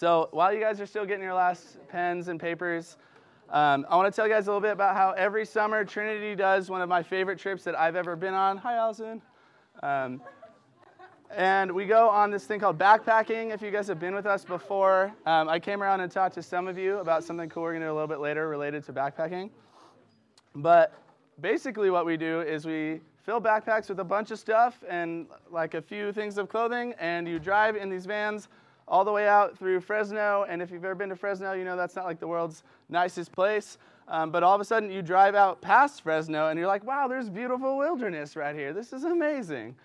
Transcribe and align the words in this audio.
So 0.00 0.30
while 0.30 0.50
you 0.50 0.60
guys 0.60 0.80
are 0.80 0.86
still 0.86 1.04
getting 1.04 1.22
your 1.22 1.34
last 1.34 1.76
pens 1.90 2.28
and 2.28 2.40
papers, 2.40 2.96
um, 3.50 3.84
I 3.86 3.96
want 3.96 4.10
to 4.10 4.16
tell 4.16 4.26
you 4.26 4.32
guys 4.32 4.46
a 4.46 4.50
little 4.50 4.62
bit 4.62 4.72
about 4.72 4.96
how 4.96 5.10
every 5.10 5.44
summer 5.44 5.84
Trinity 5.84 6.34
does 6.34 6.70
one 6.70 6.80
of 6.80 6.88
my 6.88 7.02
favorite 7.02 7.38
trips 7.38 7.64
that 7.64 7.78
I've 7.78 7.96
ever 7.96 8.16
been 8.16 8.32
on. 8.32 8.56
Hi, 8.56 8.76
Allison. 8.76 9.20
Um, 9.82 10.22
and 11.36 11.70
we 11.70 11.84
go 11.84 12.08
on 12.08 12.30
this 12.30 12.46
thing 12.46 12.60
called 12.60 12.78
backpacking. 12.78 13.52
If 13.52 13.60
you 13.60 13.70
guys 13.70 13.88
have 13.88 14.00
been 14.00 14.14
with 14.14 14.24
us 14.24 14.42
before, 14.42 15.12
um, 15.26 15.50
I 15.50 15.60
came 15.60 15.82
around 15.82 16.00
and 16.00 16.10
talked 16.10 16.34
to 16.36 16.42
some 16.42 16.66
of 16.66 16.78
you 16.78 16.96
about 17.00 17.22
something 17.22 17.50
cool 17.50 17.64
we're 17.64 17.72
going 17.72 17.82
to 17.82 17.88
do 17.88 17.92
a 17.92 17.92
little 17.92 18.08
bit 18.08 18.20
later 18.20 18.48
related 18.48 18.82
to 18.86 18.94
backpacking. 18.94 19.50
But 20.54 20.94
basically, 21.42 21.90
what 21.90 22.06
we 22.06 22.16
do 22.16 22.40
is 22.40 22.64
we 22.64 23.02
fill 23.22 23.38
backpacks 23.38 23.90
with 23.90 24.00
a 24.00 24.04
bunch 24.04 24.30
of 24.30 24.38
stuff 24.38 24.82
and 24.88 25.26
like 25.50 25.74
a 25.74 25.82
few 25.82 26.10
things 26.10 26.38
of 26.38 26.48
clothing, 26.48 26.94
and 26.98 27.28
you 27.28 27.38
drive 27.38 27.76
in 27.76 27.90
these 27.90 28.06
vans 28.06 28.48
all 28.90 29.04
the 29.04 29.12
way 29.12 29.28
out 29.28 29.56
through 29.56 29.80
Fresno. 29.80 30.44
And 30.48 30.60
if 30.60 30.70
you've 30.70 30.84
ever 30.84 30.96
been 30.96 31.08
to 31.08 31.16
Fresno, 31.16 31.52
you 31.52 31.64
know 31.64 31.76
that's 31.76 31.94
not 31.94 32.04
like 32.04 32.18
the 32.18 32.26
world's 32.26 32.64
nicest 32.88 33.32
place. 33.32 33.78
Um, 34.08 34.32
but 34.32 34.42
all 34.42 34.54
of 34.54 34.60
a 34.60 34.64
sudden, 34.64 34.90
you 34.90 35.00
drive 35.00 35.36
out 35.36 35.60
past 35.60 36.02
Fresno, 36.02 36.48
and 36.48 36.58
you're 36.58 36.66
like, 36.66 36.84
wow, 36.84 37.06
there's 37.06 37.30
beautiful 37.30 37.78
wilderness 37.78 38.34
right 38.34 38.56
here. 38.56 38.72
This 38.72 38.92
is 38.92 39.04
amazing. 39.04 39.76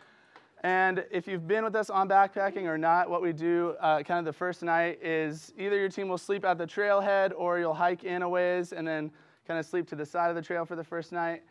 And 0.63 1.05
if 1.11 1.27
you've 1.27 1.47
been 1.47 1.63
with 1.63 1.75
us 1.75 1.91
on 1.91 2.09
backpacking 2.09 2.63
or 2.63 2.75
not, 2.75 3.07
what 3.07 3.21
we 3.21 3.33
do 3.33 3.75
uh, 3.79 4.01
kind 4.01 4.17
of 4.17 4.25
the 4.25 4.33
first 4.33 4.63
night 4.63 4.97
is 5.03 5.53
either 5.59 5.77
your 5.77 5.89
team 5.89 6.07
will 6.07 6.17
sleep 6.17 6.43
at 6.43 6.57
the 6.57 6.65
trailhead 6.65 7.33
or 7.37 7.59
you'll 7.59 7.75
hike 7.75 8.03
in 8.03 8.23
a 8.23 8.29
ways 8.29 8.73
and 8.73 8.87
then 8.87 9.11
kind 9.47 9.59
of 9.59 9.65
sleep 9.67 9.87
to 9.89 9.95
the 9.95 10.05
side 10.05 10.29
of 10.29 10.35
the 10.35 10.41
trail 10.41 10.65
for 10.65 10.75
the 10.75 10.83
first 10.83 11.11
night. 11.11 11.43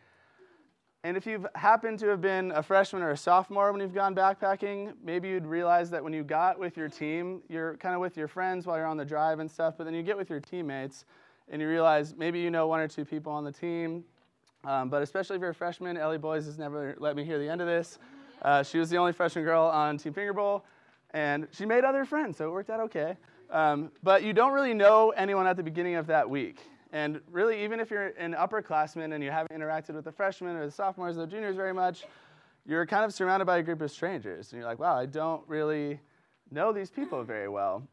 And 1.05 1.15
if 1.15 1.27
you've 1.27 1.45
happened 1.53 1.99
to 1.99 2.07
have 2.07 2.19
been 2.19 2.51
a 2.53 2.63
freshman 2.63 3.03
or 3.03 3.11
a 3.11 3.17
sophomore 3.17 3.71
when 3.71 3.79
you've 3.79 3.93
gone 3.93 4.15
backpacking, 4.15 4.93
maybe 5.03 5.27
you'd 5.27 5.45
realize 5.45 5.91
that 5.91 6.03
when 6.03 6.13
you 6.13 6.23
got 6.23 6.57
with 6.57 6.75
your 6.75 6.89
team, 6.89 7.43
you're 7.47 7.77
kind 7.77 7.93
of 7.93 8.01
with 8.01 8.17
your 8.17 8.27
friends 8.27 8.65
while 8.65 8.75
you're 8.75 8.87
on 8.87 8.97
the 8.97 9.05
drive 9.05 9.37
and 9.37 9.49
stuff, 9.49 9.75
but 9.77 9.83
then 9.83 9.93
you 9.93 10.01
get 10.01 10.17
with 10.17 10.31
your 10.31 10.39
teammates 10.39 11.05
and 11.47 11.61
you 11.61 11.67
realize 11.67 12.15
maybe 12.17 12.39
you 12.39 12.49
know 12.49 12.65
one 12.65 12.79
or 12.79 12.87
two 12.87 13.05
people 13.05 13.31
on 13.31 13.43
the 13.43 13.51
team. 13.51 14.03
Um, 14.63 14.89
but 14.89 15.03
especially 15.03 15.35
if 15.35 15.41
you're 15.41 15.51
a 15.51 15.53
freshman, 15.53 15.95
Ellie 15.95 16.17
Boys 16.17 16.47
has 16.47 16.57
never 16.57 16.95
let 16.97 17.15
me 17.15 17.23
hear 17.23 17.37
the 17.37 17.47
end 17.47 17.61
of 17.61 17.67
this. 17.67 17.99
Uh, 18.41 18.63
she 18.63 18.79
was 18.79 18.89
the 18.89 18.97
only 18.97 19.13
freshman 19.13 19.45
girl 19.45 19.65
on 19.65 19.99
Team 19.99 20.11
Finger 20.11 20.33
Bowl, 20.33 20.65
and 21.11 21.47
she 21.51 21.67
made 21.67 21.83
other 21.83 22.03
friends, 22.03 22.37
so 22.37 22.47
it 22.47 22.51
worked 22.51 22.71
out 22.71 22.79
okay. 22.79 23.15
Um, 23.51 23.91
but 24.01 24.23
you 24.23 24.33
don't 24.33 24.53
really 24.53 24.73
know 24.73 25.11
anyone 25.11 25.45
at 25.45 25.55
the 25.55 25.61
beginning 25.61 25.93
of 25.97 26.07
that 26.07 26.27
week. 26.27 26.61
And 26.91 27.19
really, 27.31 27.63
even 27.63 27.79
if 27.79 27.89
you're 27.89 28.07
an 28.17 28.33
upperclassman 28.33 29.13
and 29.13 29.23
you 29.23 29.31
haven't 29.31 29.57
interacted 29.57 29.95
with 29.95 30.05
the 30.05 30.11
freshmen 30.11 30.55
or 30.55 30.65
the 30.65 30.71
sophomores 30.71 31.17
or 31.17 31.21
the 31.21 31.27
juniors 31.27 31.55
very 31.55 31.73
much, 31.73 32.05
you're 32.65 32.85
kind 32.85 33.03
of 33.05 33.13
surrounded 33.13 33.45
by 33.45 33.57
a 33.57 33.63
group 33.63 33.81
of 33.81 33.91
strangers. 33.91 34.51
And 34.51 34.59
you're 34.59 34.69
like, 34.69 34.79
wow, 34.79 34.95
I 34.97 35.05
don't 35.05 35.43
really 35.47 35.99
know 36.51 36.71
these 36.71 36.89
people 36.89 37.23
very 37.23 37.49
well. 37.49 37.87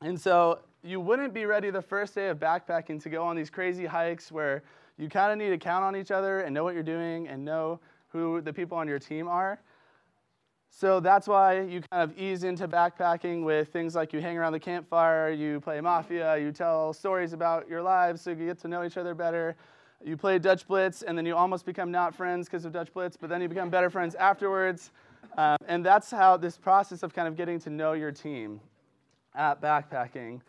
And 0.00 0.20
so 0.20 0.60
you 0.82 1.00
wouldn't 1.00 1.32
be 1.32 1.46
ready 1.46 1.70
the 1.70 1.82
first 1.82 2.14
day 2.14 2.28
of 2.28 2.38
backpacking 2.38 3.02
to 3.02 3.08
go 3.08 3.24
on 3.24 3.36
these 3.36 3.50
crazy 3.50 3.86
hikes 3.86 4.32
where 4.32 4.64
you 4.98 5.08
kind 5.08 5.32
of 5.32 5.38
need 5.38 5.50
to 5.50 5.58
count 5.58 5.84
on 5.84 5.96
each 5.96 6.10
other 6.10 6.40
and 6.40 6.52
know 6.52 6.64
what 6.64 6.74
you're 6.74 6.82
doing 6.82 7.28
and 7.28 7.44
know 7.44 7.78
who 8.08 8.40
the 8.40 8.52
people 8.52 8.76
on 8.76 8.88
your 8.88 8.98
team 8.98 9.28
are. 9.28 9.60
So 10.74 11.00
that's 11.00 11.28
why 11.28 11.60
you 11.60 11.82
kind 11.82 12.02
of 12.02 12.18
ease 12.18 12.44
into 12.44 12.66
backpacking 12.66 13.44
with 13.44 13.68
things 13.68 13.94
like 13.94 14.14
you 14.14 14.22
hang 14.22 14.38
around 14.38 14.52
the 14.52 14.58
campfire, 14.58 15.30
you 15.30 15.60
play 15.60 15.80
Mafia, 15.82 16.38
you 16.38 16.50
tell 16.50 16.94
stories 16.94 17.34
about 17.34 17.68
your 17.68 17.82
lives 17.82 18.22
so 18.22 18.30
you 18.30 18.46
get 18.46 18.58
to 18.60 18.68
know 18.68 18.82
each 18.82 18.96
other 18.96 19.14
better. 19.14 19.54
You 20.02 20.16
play 20.16 20.38
Dutch 20.38 20.66
Blitz, 20.66 21.02
and 21.02 21.16
then 21.16 21.26
you 21.26 21.36
almost 21.36 21.66
become 21.66 21.90
not 21.90 22.14
friends 22.14 22.48
because 22.48 22.64
of 22.64 22.72
Dutch 22.72 22.92
Blitz, 22.92 23.18
but 23.18 23.28
then 23.28 23.42
you 23.42 23.48
become 23.48 23.68
better 23.68 23.90
friends 23.90 24.14
afterwards. 24.14 24.92
Um, 25.36 25.58
and 25.68 25.84
that's 25.84 26.10
how 26.10 26.38
this 26.38 26.56
process 26.56 27.02
of 27.02 27.14
kind 27.14 27.28
of 27.28 27.36
getting 27.36 27.60
to 27.60 27.70
know 27.70 27.92
your 27.92 28.10
team 28.10 28.58
at 29.34 29.60
backpacking. 29.60 30.40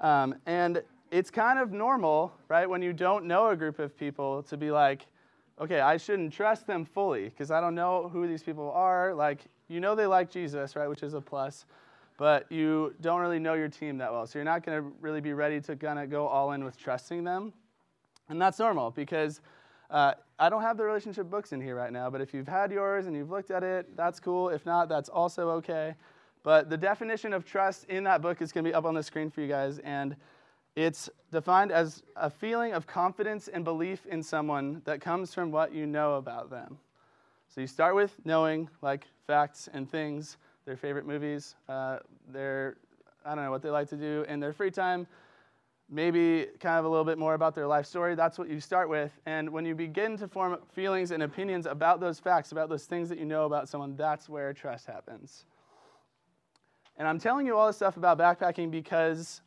Um, 0.00 0.34
and 0.44 0.82
it's 1.10 1.30
kind 1.30 1.58
of 1.58 1.72
normal, 1.72 2.34
right, 2.48 2.68
when 2.68 2.82
you 2.82 2.92
don't 2.92 3.24
know 3.24 3.48
a 3.48 3.56
group 3.56 3.78
of 3.78 3.96
people 3.98 4.42
to 4.44 4.56
be 4.58 4.70
like, 4.70 5.06
okay, 5.60 5.80
I 5.80 5.96
shouldn't 5.96 6.32
trust 6.32 6.66
them 6.66 6.84
fully 6.84 7.24
because 7.24 7.50
I 7.50 7.60
don't 7.60 7.74
know 7.74 8.08
who 8.12 8.26
these 8.26 8.42
people 8.42 8.70
are. 8.72 9.14
Like, 9.14 9.40
you 9.68 9.80
know 9.80 9.94
they 9.94 10.06
like 10.06 10.30
Jesus, 10.30 10.76
right, 10.76 10.88
which 10.88 11.02
is 11.02 11.14
a 11.14 11.20
plus, 11.20 11.66
but 12.18 12.50
you 12.50 12.94
don't 13.00 13.20
really 13.20 13.38
know 13.38 13.54
your 13.54 13.68
team 13.68 13.98
that 13.98 14.12
well. 14.12 14.26
So 14.26 14.38
you're 14.38 14.44
not 14.44 14.64
going 14.64 14.82
to 14.82 14.92
really 15.00 15.20
be 15.20 15.32
ready 15.32 15.60
to 15.62 15.76
kind 15.76 15.98
of 15.98 16.10
go 16.10 16.26
all 16.26 16.52
in 16.52 16.64
with 16.64 16.76
trusting 16.76 17.24
them. 17.24 17.52
And 18.28 18.40
that's 18.40 18.58
normal 18.58 18.90
because 18.90 19.40
uh, 19.90 20.14
I 20.38 20.48
don't 20.48 20.62
have 20.62 20.76
the 20.76 20.84
relationship 20.84 21.28
books 21.28 21.52
in 21.52 21.60
here 21.60 21.76
right 21.76 21.92
now, 21.92 22.08
but 22.10 22.20
if 22.20 22.32
you've 22.32 22.48
had 22.48 22.72
yours 22.72 23.06
and 23.06 23.14
you've 23.14 23.30
looked 23.30 23.50
at 23.50 23.62
it, 23.62 23.96
that's 23.96 24.20
cool. 24.20 24.48
If 24.48 24.64
not, 24.64 24.88
that's 24.88 25.08
also 25.08 25.50
okay. 25.50 25.94
But 26.42 26.70
the 26.70 26.76
definition 26.76 27.32
of 27.32 27.44
trust 27.44 27.84
in 27.84 28.04
that 28.04 28.20
book 28.20 28.42
is 28.42 28.52
going 28.52 28.64
to 28.64 28.70
be 28.70 28.74
up 28.74 28.84
on 28.84 28.94
the 28.94 29.02
screen 29.02 29.30
for 29.30 29.42
you 29.42 29.48
guys. 29.48 29.78
And 29.80 30.16
it's 30.74 31.10
defined 31.30 31.70
as 31.70 32.02
a 32.16 32.30
feeling 32.30 32.72
of 32.72 32.86
confidence 32.86 33.48
and 33.48 33.64
belief 33.64 34.06
in 34.06 34.22
someone 34.22 34.80
that 34.84 35.00
comes 35.00 35.34
from 35.34 35.50
what 35.50 35.74
you 35.74 35.86
know 35.86 36.14
about 36.14 36.50
them. 36.50 36.78
So 37.48 37.60
you 37.60 37.66
start 37.66 37.94
with 37.94 38.14
knowing, 38.24 38.70
like 38.80 39.06
facts 39.26 39.68
and 39.72 39.90
things, 39.90 40.38
their 40.64 40.76
favorite 40.76 41.06
movies, 41.06 41.56
uh, 41.68 41.98
their, 42.32 42.76
I 43.26 43.34
don't 43.34 43.44
know, 43.44 43.50
what 43.50 43.62
they 43.62 43.68
like 43.68 43.88
to 43.90 43.96
do 43.96 44.24
in 44.28 44.40
their 44.40 44.54
free 44.54 44.70
time, 44.70 45.06
maybe 45.90 46.46
kind 46.60 46.78
of 46.78 46.86
a 46.86 46.88
little 46.88 47.04
bit 47.04 47.18
more 47.18 47.34
about 47.34 47.54
their 47.54 47.66
life 47.66 47.84
story. 47.84 48.14
That's 48.14 48.38
what 48.38 48.48
you 48.48 48.58
start 48.58 48.88
with. 48.88 49.12
And 49.26 49.50
when 49.50 49.66
you 49.66 49.74
begin 49.74 50.16
to 50.18 50.28
form 50.28 50.58
feelings 50.72 51.10
and 51.10 51.22
opinions 51.22 51.66
about 51.66 52.00
those 52.00 52.18
facts, 52.18 52.52
about 52.52 52.70
those 52.70 52.86
things 52.86 53.10
that 53.10 53.18
you 53.18 53.26
know 53.26 53.44
about 53.44 53.68
someone, 53.68 53.94
that's 53.96 54.30
where 54.30 54.54
trust 54.54 54.86
happens. 54.86 55.44
And 56.96 57.06
I'm 57.06 57.18
telling 57.18 57.46
you 57.46 57.56
all 57.56 57.66
this 57.66 57.76
stuff 57.76 57.98
about 57.98 58.18
backpacking 58.18 58.70
because 58.70 59.42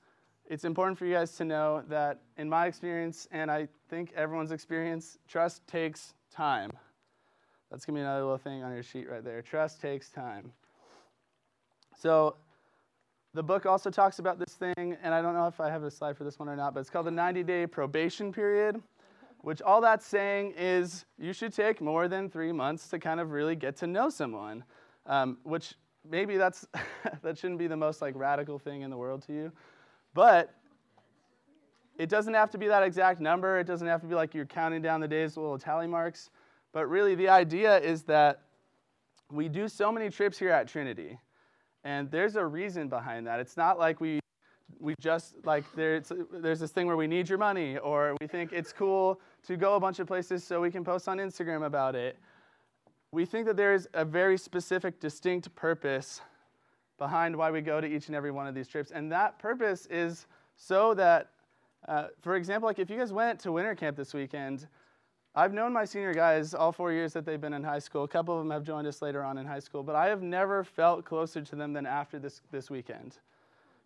it's 0.47 0.63
important 0.63 0.97
for 0.97 1.05
you 1.05 1.13
guys 1.13 1.31
to 1.37 1.45
know 1.45 1.83
that 1.89 2.21
in 2.37 2.47
my 2.47 2.67
experience, 2.67 3.27
and 3.31 3.49
I 3.49 3.67
think 3.89 4.11
everyone's 4.15 4.51
experience, 4.51 5.17
trust 5.27 5.65
takes 5.67 6.13
time. 6.31 6.71
That's 7.71 7.85
going 7.85 7.95
to 7.95 7.99
be 7.99 8.03
another 8.03 8.23
little 8.23 8.37
thing 8.37 8.63
on 8.63 8.71
your 8.71 8.83
sheet 8.83 9.09
right 9.09 9.23
there. 9.23 9.41
Trust 9.41 9.81
takes 9.81 10.09
time. 10.09 10.51
So, 11.97 12.35
the 13.33 13.43
book 13.43 13.65
also 13.65 13.89
talks 13.89 14.19
about 14.19 14.39
this 14.39 14.53
thing, 14.53 14.95
and 15.03 15.13
I 15.13 15.21
don't 15.21 15.33
know 15.33 15.47
if 15.47 15.59
I 15.59 15.69
have 15.69 15.83
a 15.83 15.91
slide 15.91 16.15
for 16.15 16.23
this 16.23 16.39
one 16.39 16.47
or 16.47 16.55
not, 16.55 16.73
but 16.73 16.79
it's 16.79 16.89
called 16.89 17.07
the 17.07 17.11
90 17.11 17.43
day 17.43 17.67
probation 17.67 18.31
period, 18.31 18.81
which 19.41 19.61
all 19.61 19.81
that's 19.81 20.05
saying 20.05 20.53
is 20.57 21.05
you 21.17 21.33
should 21.33 21.53
take 21.53 21.81
more 21.81 22.07
than 22.07 22.29
three 22.29 22.53
months 22.53 22.87
to 22.89 22.99
kind 22.99 23.19
of 23.19 23.31
really 23.31 23.55
get 23.55 23.75
to 23.77 23.87
know 23.87 24.09
someone, 24.09 24.63
um, 25.05 25.37
which 25.43 25.73
maybe 26.09 26.37
that's 26.37 26.65
that 27.23 27.37
shouldn't 27.37 27.59
be 27.59 27.67
the 27.67 27.75
most 27.75 28.01
like 28.01 28.15
radical 28.15 28.57
thing 28.57 28.83
in 28.83 28.89
the 28.89 28.97
world 28.97 29.23
to 29.23 29.33
you 29.33 29.51
but 30.15 30.55
it 31.99 32.09
doesn't 32.09 32.33
have 32.33 32.49
to 32.51 32.57
be 32.57 32.67
that 32.67 32.81
exact 32.81 33.21
number. 33.21 33.59
It 33.59 33.67
doesn't 33.67 33.87
have 33.87 34.01
to 34.01 34.07
be 34.07 34.15
like 34.15 34.33
you're 34.33 34.45
counting 34.45 34.81
down 34.81 35.01
the 35.01 35.07
days 35.07 35.35
with 35.35 35.43
little 35.43 35.59
tally 35.59 35.85
marks. 35.85 36.31
But 36.73 36.87
really, 36.89 37.13
the 37.13 37.29
idea 37.29 37.77
is 37.77 38.03
that 38.03 38.41
we 39.31 39.47
do 39.47 39.67
so 39.67 39.91
many 39.91 40.09
trips 40.09 40.39
here 40.39 40.49
at 40.49 40.67
Trinity, 40.67 41.19
and 41.83 42.09
there's 42.09 42.35
a 42.35 42.45
reason 42.45 42.89
behind 42.89 43.27
that. 43.27 43.39
It's 43.39 43.55
not 43.55 43.77
like 43.77 44.01
we 44.01 44.19
we 44.79 44.95
just 44.99 45.35
like 45.45 45.63
there's 45.75 46.11
there's 46.31 46.59
this 46.59 46.71
thing 46.71 46.87
where 46.87 46.97
we 46.97 47.07
need 47.07 47.29
your 47.29 47.37
money, 47.37 47.77
or 47.77 48.15
we 48.19 48.27
think 48.27 48.51
it's 48.51 48.73
cool 48.73 49.21
to 49.47 49.57
go 49.57 49.75
a 49.75 49.79
bunch 49.79 49.99
of 49.99 50.07
places 50.07 50.43
so 50.43 50.59
we 50.61 50.71
can 50.71 50.83
post 50.83 51.07
on 51.07 51.17
Instagram 51.17 51.65
about 51.65 51.95
it. 51.95 52.17
We 53.11 53.25
think 53.25 53.45
that 53.45 53.55
there's 53.55 53.87
a 53.93 54.03
very 54.03 54.37
specific, 54.37 54.99
distinct 54.99 55.53
purpose 55.55 56.21
behind 56.97 57.35
why 57.35 57.51
we 57.51 57.61
go 57.61 57.81
to 57.81 57.87
each 57.87 58.07
and 58.07 58.15
every 58.15 58.31
one 58.31 58.47
of 58.47 58.55
these 58.55 58.67
trips. 58.67 58.91
And 58.91 59.11
that 59.11 59.37
purpose 59.39 59.85
is 59.87 60.27
so 60.55 60.93
that, 60.93 61.29
uh, 61.87 62.07
for 62.21 62.35
example, 62.35 62.67
like 62.67 62.79
if 62.79 62.89
you 62.89 62.97
guys 62.97 63.11
went 63.11 63.39
to 63.41 63.51
winter 63.51 63.75
camp 63.75 63.97
this 63.97 64.13
weekend, 64.13 64.67
I've 65.37 65.53
known 65.53 65.73
my 65.73 65.83
senior 65.83 66.13
guys 66.13 66.53
all 66.53 66.71
four 66.71 66.93
years 66.93 67.11
that 67.11 67.25
they've 67.25 67.41
been 67.41 67.53
in 67.53 67.63
high 67.63 67.79
school. 67.79 68.05
A 68.05 68.07
couple 68.07 68.37
of 68.37 68.39
them 68.39 68.51
have 68.51 68.63
joined 68.63 68.87
us 68.87 69.01
later 69.01 69.21
on 69.21 69.37
in 69.37 69.45
high 69.45 69.59
school, 69.59 69.83
but 69.83 69.93
I 69.93 70.07
have 70.07 70.21
never 70.21 70.63
felt 70.63 71.03
closer 71.03 71.41
to 71.41 71.55
them 71.57 71.73
than 71.73 71.85
after 71.85 72.19
this, 72.19 72.41
this 72.51 72.69
weekend. 72.69 73.17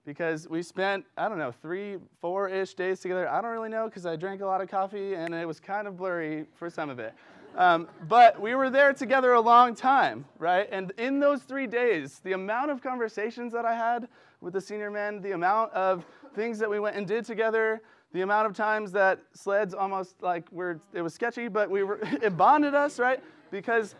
Because 0.06 0.48
we 0.48 0.62
spent, 0.62 1.06
I 1.18 1.28
don't 1.28 1.39
know, 1.39 1.51
three, 1.51 1.98
four 2.22 2.50
ish 2.50 2.75
days 2.75 3.00
together. 3.00 3.28
I 3.28 3.42
don't 3.42 3.51
really 3.51 3.69
know 3.69 3.86
because 3.86 4.06
I 4.06 4.16
drank 4.16 4.42
a 4.42 4.45
lot 4.45 4.62
of 4.62 4.69
coffee 4.69 5.16
and 5.16 5.34
it 5.34 5.48
was 5.48 5.60
kind 5.60 5.88
of 5.88 5.98
blurry 5.98 6.45
for 6.56 6.69
some 6.69 6.92
of 6.92 7.00
it. 7.00 7.13
Um, 7.56 7.88
but 8.07 8.40
we 8.40 8.56
were 8.56 8.69
there 8.69 8.94
together 8.94 9.34
a 9.34 9.42
long 9.42 9.75
time, 9.75 10.25
right? 10.38 10.68
And 10.72 10.92
in 10.98 11.19
those 11.19 11.42
three 11.42 11.68
days, 11.68 12.19
the 12.24 12.34
amount 12.34 12.72
of 12.72 12.81
conversations 12.81 13.51
that 13.54 13.66
I 13.66 13.75
had 13.75 14.07
with 14.42 14.54
the 14.54 14.62
senior 14.62 14.92
men, 14.92 15.22
the 15.22 15.31
amount 15.31 15.74
of 15.74 16.06
things 16.36 16.60
that 16.60 16.69
we 16.69 16.80
went 16.80 16.96
and 16.96 17.06
did 17.07 17.25
together, 17.25 17.81
the 18.13 18.22
amount 18.22 18.48
of 18.48 18.56
times 18.56 18.92
that 18.94 19.19
sleds 19.34 19.74
almost 19.74 20.16
like 20.22 20.50
were 20.51 20.80
it 20.94 21.01
was 21.01 21.13
sketchy, 21.13 21.48
but 21.48 21.69
we 21.69 21.84
were 21.84 22.00
it 22.04 22.38
bonded 22.38 22.75
us, 22.75 23.00
right? 23.00 23.22
Because 23.51 23.96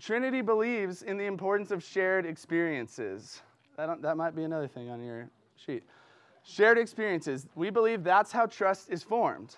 Trinity 0.00 0.40
believes 0.40 1.02
in 1.02 1.16
the 1.16 1.26
importance 1.26 1.70
of 1.70 1.82
shared 1.82 2.24
experiences. 2.24 3.42
That, 3.76 4.02
that 4.02 4.16
might 4.16 4.34
be 4.34 4.44
another 4.44 4.66
thing 4.66 4.90
on 4.90 5.02
your 5.04 5.28
sheet. 5.56 5.84
Shared 6.42 6.78
experiences. 6.78 7.46
We 7.54 7.70
believe 7.70 8.02
that's 8.02 8.32
how 8.32 8.46
trust 8.46 8.90
is 8.90 9.02
formed. 9.02 9.56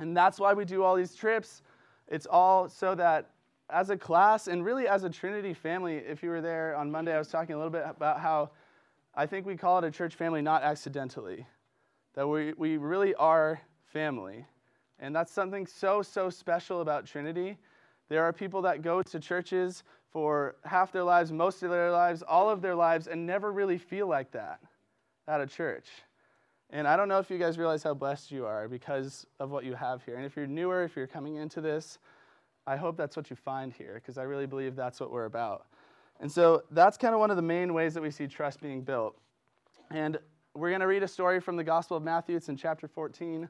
And 0.00 0.16
that's 0.16 0.40
why 0.40 0.54
we 0.54 0.64
do 0.64 0.82
all 0.82 0.96
these 0.96 1.14
trips. 1.14 1.62
It's 2.08 2.26
all 2.26 2.68
so 2.68 2.94
that 2.94 3.30
as 3.68 3.90
a 3.90 3.96
class 3.96 4.48
and 4.48 4.64
really 4.64 4.88
as 4.88 5.04
a 5.04 5.10
Trinity 5.10 5.54
family, 5.54 5.96
if 5.98 6.22
you 6.22 6.30
were 6.30 6.40
there 6.40 6.74
on 6.74 6.90
Monday, 6.90 7.14
I 7.14 7.18
was 7.18 7.28
talking 7.28 7.54
a 7.54 7.58
little 7.58 7.70
bit 7.70 7.84
about 7.86 8.18
how 8.18 8.50
I 9.14 9.26
think 9.26 9.46
we 9.46 9.56
call 9.56 9.78
it 9.78 9.84
a 9.84 9.90
church 9.90 10.14
family 10.14 10.40
not 10.40 10.62
accidentally, 10.62 11.46
that 12.14 12.26
we, 12.26 12.54
we 12.54 12.78
really 12.78 13.14
are 13.14 13.60
family. 13.84 14.46
And 14.98 15.14
that's 15.14 15.32
something 15.32 15.66
so, 15.66 16.02
so 16.02 16.30
special 16.30 16.80
about 16.80 17.06
Trinity. 17.06 17.58
There 18.08 18.24
are 18.24 18.32
people 18.32 18.62
that 18.62 18.82
go 18.82 19.02
to 19.02 19.20
churches 19.20 19.84
for 20.10 20.56
half 20.64 20.92
their 20.92 21.04
lives, 21.04 21.30
most 21.30 21.62
of 21.62 21.70
their 21.70 21.92
lives, 21.92 22.22
all 22.22 22.50
of 22.50 22.62
their 22.62 22.74
lives, 22.74 23.06
and 23.06 23.26
never 23.26 23.52
really 23.52 23.78
feel 23.78 24.08
like 24.08 24.30
that 24.32 24.60
at 25.28 25.40
a 25.40 25.46
church. 25.46 25.86
And 26.72 26.86
I 26.86 26.96
don't 26.96 27.08
know 27.08 27.18
if 27.18 27.30
you 27.30 27.38
guys 27.38 27.58
realize 27.58 27.82
how 27.82 27.94
blessed 27.94 28.30
you 28.30 28.46
are 28.46 28.68
because 28.68 29.26
of 29.40 29.50
what 29.50 29.64
you 29.64 29.74
have 29.74 30.04
here. 30.04 30.16
And 30.16 30.24
if 30.24 30.36
you're 30.36 30.46
newer, 30.46 30.84
if 30.84 30.94
you're 30.94 31.08
coming 31.08 31.36
into 31.36 31.60
this, 31.60 31.98
I 32.66 32.76
hope 32.76 32.96
that's 32.96 33.16
what 33.16 33.28
you 33.28 33.36
find 33.36 33.72
here 33.72 33.94
because 33.94 34.18
I 34.18 34.22
really 34.22 34.46
believe 34.46 34.76
that's 34.76 35.00
what 35.00 35.10
we're 35.10 35.24
about. 35.24 35.66
And 36.20 36.30
so 36.30 36.62
that's 36.70 36.96
kind 36.96 37.14
of 37.14 37.18
one 37.18 37.30
of 37.30 37.36
the 37.36 37.42
main 37.42 37.74
ways 37.74 37.94
that 37.94 38.02
we 38.02 38.10
see 38.10 38.28
trust 38.28 38.60
being 38.60 38.82
built. 38.82 39.16
And 39.90 40.18
we're 40.54 40.68
going 40.68 40.80
to 40.80 40.86
read 40.86 41.02
a 41.02 41.08
story 41.08 41.40
from 41.40 41.56
the 41.56 41.64
Gospel 41.64 41.96
of 41.96 42.02
Matthew. 42.02 42.36
It's 42.36 42.48
in 42.48 42.56
chapter 42.56 42.86
14. 42.86 43.40
We'll 43.40 43.48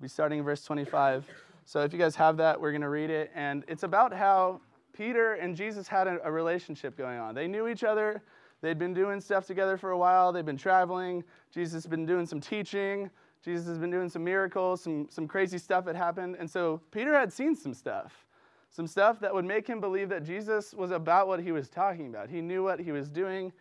be 0.00 0.08
starting 0.08 0.38
in 0.38 0.44
verse 0.44 0.64
25. 0.64 1.26
So 1.64 1.82
if 1.82 1.92
you 1.92 1.98
guys 1.98 2.16
have 2.16 2.36
that, 2.38 2.60
we're 2.60 2.70
going 2.70 2.82
to 2.82 2.88
read 2.88 3.10
it. 3.10 3.30
And 3.34 3.64
it's 3.68 3.82
about 3.82 4.12
how 4.12 4.60
Peter 4.92 5.34
and 5.34 5.56
Jesus 5.56 5.88
had 5.88 6.06
a, 6.06 6.18
a 6.24 6.30
relationship 6.30 6.96
going 6.96 7.18
on. 7.18 7.34
They 7.34 7.48
knew 7.48 7.68
each 7.68 7.84
other, 7.84 8.22
they'd 8.62 8.78
been 8.78 8.94
doing 8.94 9.20
stuff 9.20 9.46
together 9.46 9.76
for 9.76 9.90
a 9.90 9.98
while, 9.98 10.32
they'd 10.32 10.46
been 10.46 10.56
traveling. 10.56 11.22
Jesus 11.52 11.74
has 11.74 11.86
been 11.86 12.06
doing 12.06 12.24
some 12.24 12.40
teaching. 12.40 13.10
Jesus 13.44 13.66
has 13.66 13.76
been 13.76 13.90
doing 13.90 14.08
some 14.08 14.24
miracles, 14.24 14.82
some, 14.82 15.08
some 15.10 15.28
crazy 15.28 15.58
stuff 15.58 15.86
had 15.86 15.96
happened. 15.96 16.36
And 16.38 16.48
so 16.48 16.80
Peter 16.90 17.12
had 17.12 17.32
seen 17.32 17.54
some 17.54 17.74
stuff 17.74 18.24
some 18.72 18.86
stuff 18.86 19.20
that 19.20 19.32
would 19.32 19.44
make 19.44 19.66
him 19.66 19.80
believe 19.80 20.08
that 20.08 20.24
Jesus 20.24 20.72
was 20.72 20.90
about 20.90 21.28
what 21.28 21.40
he 21.40 21.52
was 21.52 21.68
talking 21.68 22.08
about. 22.08 22.30
He 22.30 22.40
knew 22.40 22.64
what 22.64 22.80
he 22.80 22.90
was 22.90 23.08
doing, 23.10 23.52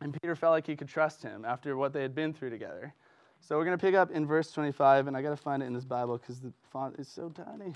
and 0.00 0.16
Peter 0.20 0.34
felt 0.34 0.52
like 0.52 0.66
he 0.66 0.74
could 0.74 0.88
trust 0.88 1.22
him 1.22 1.44
after 1.44 1.76
what 1.76 1.92
they 1.92 2.00
had 2.00 2.14
been 2.14 2.32
through 2.32 2.50
together. 2.50 2.94
So 3.40 3.58
we're 3.58 3.66
going 3.66 3.76
to 3.76 3.86
pick 3.86 3.94
up 3.94 4.10
in 4.10 4.26
verse 4.26 4.50
25, 4.50 5.06
and 5.06 5.16
I 5.16 5.20
got 5.20 5.30
to 5.30 5.36
find 5.36 5.62
it 5.62 5.66
in 5.66 5.74
this 5.74 5.84
Bible 5.84 6.16
because 6.16 6.40
the 6.40 6.52
font 6.72 6.96
is 6.98 7.08
so 7.08 7.28
tiny. 7.28 7.74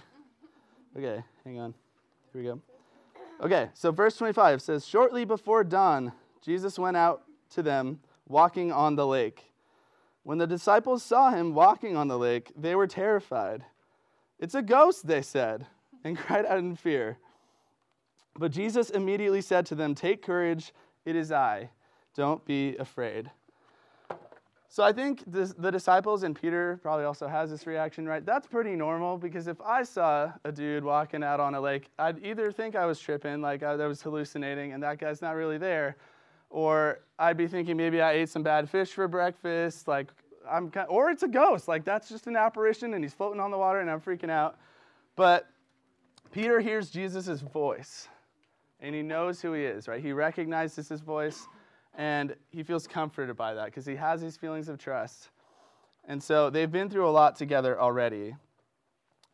Okay, 0.97 1.23
hang 1.45 1.61
on. 1.61 1.75
Here 2.33 2.43
we 2.43 2.49
go. 2.49 2.61
Okay, 3.41 3.71
so 3.75 3.91
verse 3.91 4.17
25 4.17 4.61
says 4.61 4.87
Shortly 4.87 5.25
before 5.25 5.65
dawn, 5.65 6.13
Jesus 6.43 6.79
went 6.79 6.97
out 6.97 7.23
to 7.51 7.63
them 7.63 8.01
walking 8.29 8.71
on 8.71 8.97
the 8.97 9.07
lake. 9.07 9.45
When 10.23 10.39
the 10.39 10.47
disciples 10.47 11.03
saw 11.03 11.31
him 11.31 11.55
walking 11.55 11.97
on 11.97 12.09
the 12.09 12.19
lake, 12.19 12.53
they 12.57 12.75
were 12.75 12.87
terrified. 12.87 13.65
It's 14.39 14.55
a 14.55 14.63
ghost, 14.63 15.07
they 15.07 15.23
said 15.23 15.67
and 16.05 16.17
cried 16.19 16.47
out 16.47 16.59
in 16.59 16.77
fear. 16.77 17.19
But 18.39 18.53
Jesus 18.53 18.91
immediately 18.91 19.41
said 19.41 19.67
to 19.67 19.75
them, 19.75 19.95
Take 19.95 20.23
courage, 20.23 20.73
it 21.05 21.17
is 21.17 21.33
I. 21.33 21.71
Don't 22.15 22.45
be 22.45 22.77
afraid. 22.77 23.31
So 24.73 24.85
I 24.85 24.93
think 24.93 25.25
this, 25.27 25.53
the 25.59 25.73
disciples 25.73 26.23
and 26.23 26.41
Peter 26.41 26.79
probably 26.81 27.05
also 27.05 27.27
has 27.27 27.51
this 27.51 27.67
reaction, 27.67 28.07
right? 28.07 28.25
That's 28.25 28.47
pretty 28.47 28.77
normal 28.77 29.19
because 29.19 29.49
if 29.49 29.61
I 29.61 29.83
saw 29.83 30.33
a 30.45 30.53
dude 30.53 30.85
walking 30.85 31.25
out 31.25 31.41
on 31.41 31.57
a 31.57 31.61
lake, 31.61 31.91
I'd 31.99 32.25
either 32.25 32.53
think 32.53 32.77
I 32.77 32.87
was 32.87 33.01
tripping, 33.01 33.41
like 33.41 33.65
I, 33.65 33.73
I 33.73 33.87
was 33.89 34.01
hallucinating, 34.01 34.73
and 34.73 34.81
that 34.85 34.99
guy's 34.99 35.21
not 35.21 35.33
really 35.33 35.59
there, 35.59 35.97
or 36.51 37.01
I'd 37.19 37.37
be 37.37 37.49
thinking 37.49 37.77
maybe 37.77 38.01
I 38.01 38.13
ate 38.13 38.29
some 38.29 38.45
bad 38.45 38.71
fish 38.71 38.93
for 38.93 39.09
breakfast, 39.09 39.89
like 39.89 40.13
I'm, 40.49 40.71
or 40.89 41.11
it's 41.11 41.25
a 41.25 41.29
ghost, 41.29 41.67
like 41.67 41.85
that's 41.85 42.09
just 42.09 42.29
an 42.29 42.37
apparition 42.37 42.95
and 42.95 43.03
he's 43.03 43.13
floating 43.13 43.41
on 43.41 43.51
the 43.51 43.59
water 43.59 43.81
and 43.81 43.91
I'm 43.91 44.01
freaking 44.01 44.31
out. 44.31 44.57
But 45.17 45.49
Peter 46.31 46.61
hears 46.61 46.91
Jesus' 46.91 47.41
voice 47.41 48.07
and 48.79 48.95
he 48.95 49.03
knows 49.03 49.43
who 49.43 49.53
he 49.53 49.65
is, 49.65 49.89
right? 49.89 50.01
He 50.01 50.13
recognizes 50.13 50.89
his 50.89 51.01
voice 51.01 51.49
and 51.95 52.35
he 52.51 52.63
feels 52.63 52.87
comforted 52.87 53.37
by 53.37 53.55
that 53.55 53.67
because 53.67 53.87
he 53.87 53.97
has 53.97 54.21
these 54.21 54.37
feelings 54.37 54.69
of 54.69 54.79
trust. 54.79 55.31
And 56.05 56.23
so 56.23 56.51
they've 56.51 56.71
been 56.71 56.89
through 56.89 57.09
a 57.09 57.11
lot 57.11 57.37
together 57.37 57.81
already. 57.81 58.35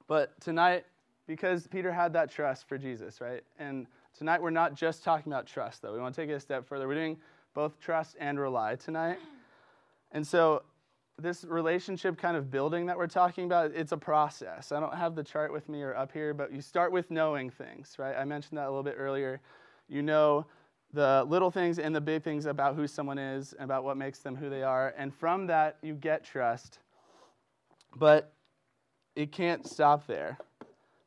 But 0.09 0.39
tonight, 0.41 0.85
because 1.27 1.67
Peter 1.67 1.93
had 1.93 2.13
that 2.15 2.31
trust 2.31 2.69
for 2.69 2.79
Jesus, 2.79 3.21
right? 3.21 3.43
And 3.59 3.87
tonight 4.17 4.41
we're 4.41 4.51
not 4.51 4.75
just 4.75 5.05
talking 5.05 5.33
about 5.33 5.47
trust, 5.47 5.83
though. 5.83 5.93
We 5.93 6.01
want 6.01 6.15
to 6.15 6.21
take 6.21 6.31
it 6.31 6.35
a 6.35 6.41
step 6.41 6.67
further. 6.67 6.87
We're 6.89 6.95
doing 6.95 7.19
both 7.55 7.81
trust 7.81 8.17
and 8.21 8.39
rely 8.39 8.77
tonight. 8.77 9.19
And 10.13 10.27
so 10.27 10.63
this 11.19 11.45
relationship 11.45 12.19
kind 12.19 12.37
of 12.37 12.51
building 12.51 12.87
that 12.87 12.97
we're 12.97 13.07
talking 13.07 13.45
about, 13.45 13.73
it's 13.75 13.93
a 13.93 13.97
process. 13.97 14.71
I 14.71 14.81
don't 14.81 14.95
have 14.95 15.15
the 15.15 15.25
chart 15.25 15.53
with 15.53 15.69
me 15.69 15.83
or 15.83 15.97
up 15.97 16.13
here, 16.13 16.35
but 16.35 16.53
you 16.53 16.61
start 16.61 16.93
with 16.93 17.11
knowing 17.11 17.51
things, 17.51 17.97
right? 17.99 18.15
I 18.17 18.25
mentioned 18.25 18.59
that 18.59 18.67
a 18.67 18.71
little 18.71 18.83
bit 18.83 18.97
earlier. 18.99 19.41
You 19.89 20.03
know 20.03 20.47
the 20.93 21.25
little 21.29 21.51
things 21.51 21.79
and 21.79 21.95
the 21.95 22.01
big 22.01 22.23
things 22.23 22.47
about 22.47 22.75
who 22.75 22.87
someone 22.87 23.19
is, 23.19 23.53
and 23.53 23.65
about 23.65 23.85
what 23.85 23.97
makes 23.97 24.21
them 24.21 24.37
who 24.37 24.49
they 24.49 24.63
are, 24.63 24.95
and 24.97 25.15
from 25.15 25.47
that 25.49 25.77
you 25.83 25.95
get 25.95 26.25
trust. 26.25 26.79
But 27.97 28.33
it 29.15 29.33
can't 29.33 29.67
stop 29.67 30.07
there. 30.07 30.39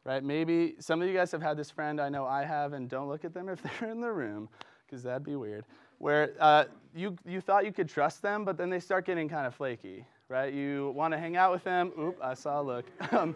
Right? 0.06 0.24
Maybe 0.24 0.76
some 0.80 1.02
of 1.02 1.08
you 1.08 1.14
guys 1.14 1.32
have 1.32 1.42
had 1.42 1.58
this 1.58 1.70
friend, 1.70 2.00
I 2.02 2.10
know 2.10 2.26
I 2.26 2.44
have, 2.44 2.74
and 2.74 2.90
don't 2.90 3.08
look 3.08 3.26
at 3.26 3.34
them 3.34 3.50
if 3.50 3.62
they're 3.80 3.90
in 3.90 4.02
the 4.02 4.12
room, 4.12 4.50
because 4.86 5.04
that'd 5.04 5.24
be 5.24 5.36
weird 5.36 5.66
where 6.00 6.32
uh, 6.40 6.64
you, 6.96 7.16
you 7.26 7.40
thought 7.40 7.66
you 7.66 7.72
could 7.72 7.88
trust 7.88 8.22
them, 8.22 8.44
but 8.44 8.58
then 8.58 8.70
they 8.70 8.80
start 8.80 9.06
getting 9.06 9.30
kind 9.30 9.46
of 9.46 9.54
flaky, 9.54 10.06
right? 10.30 10.54
You 10.54 10.92
want 10.96 11.14
to 11.14 11.20
hang 11.20 11.36
out 11.36 11.52
with 11.52 11.64
them. 11.64 11.92
Oop, 12.00 12.18
I 12.24 12.34
saw 12.34 12.60
a 12.60 12.64
look. 12.64 12.86
Um, 13.12 13.36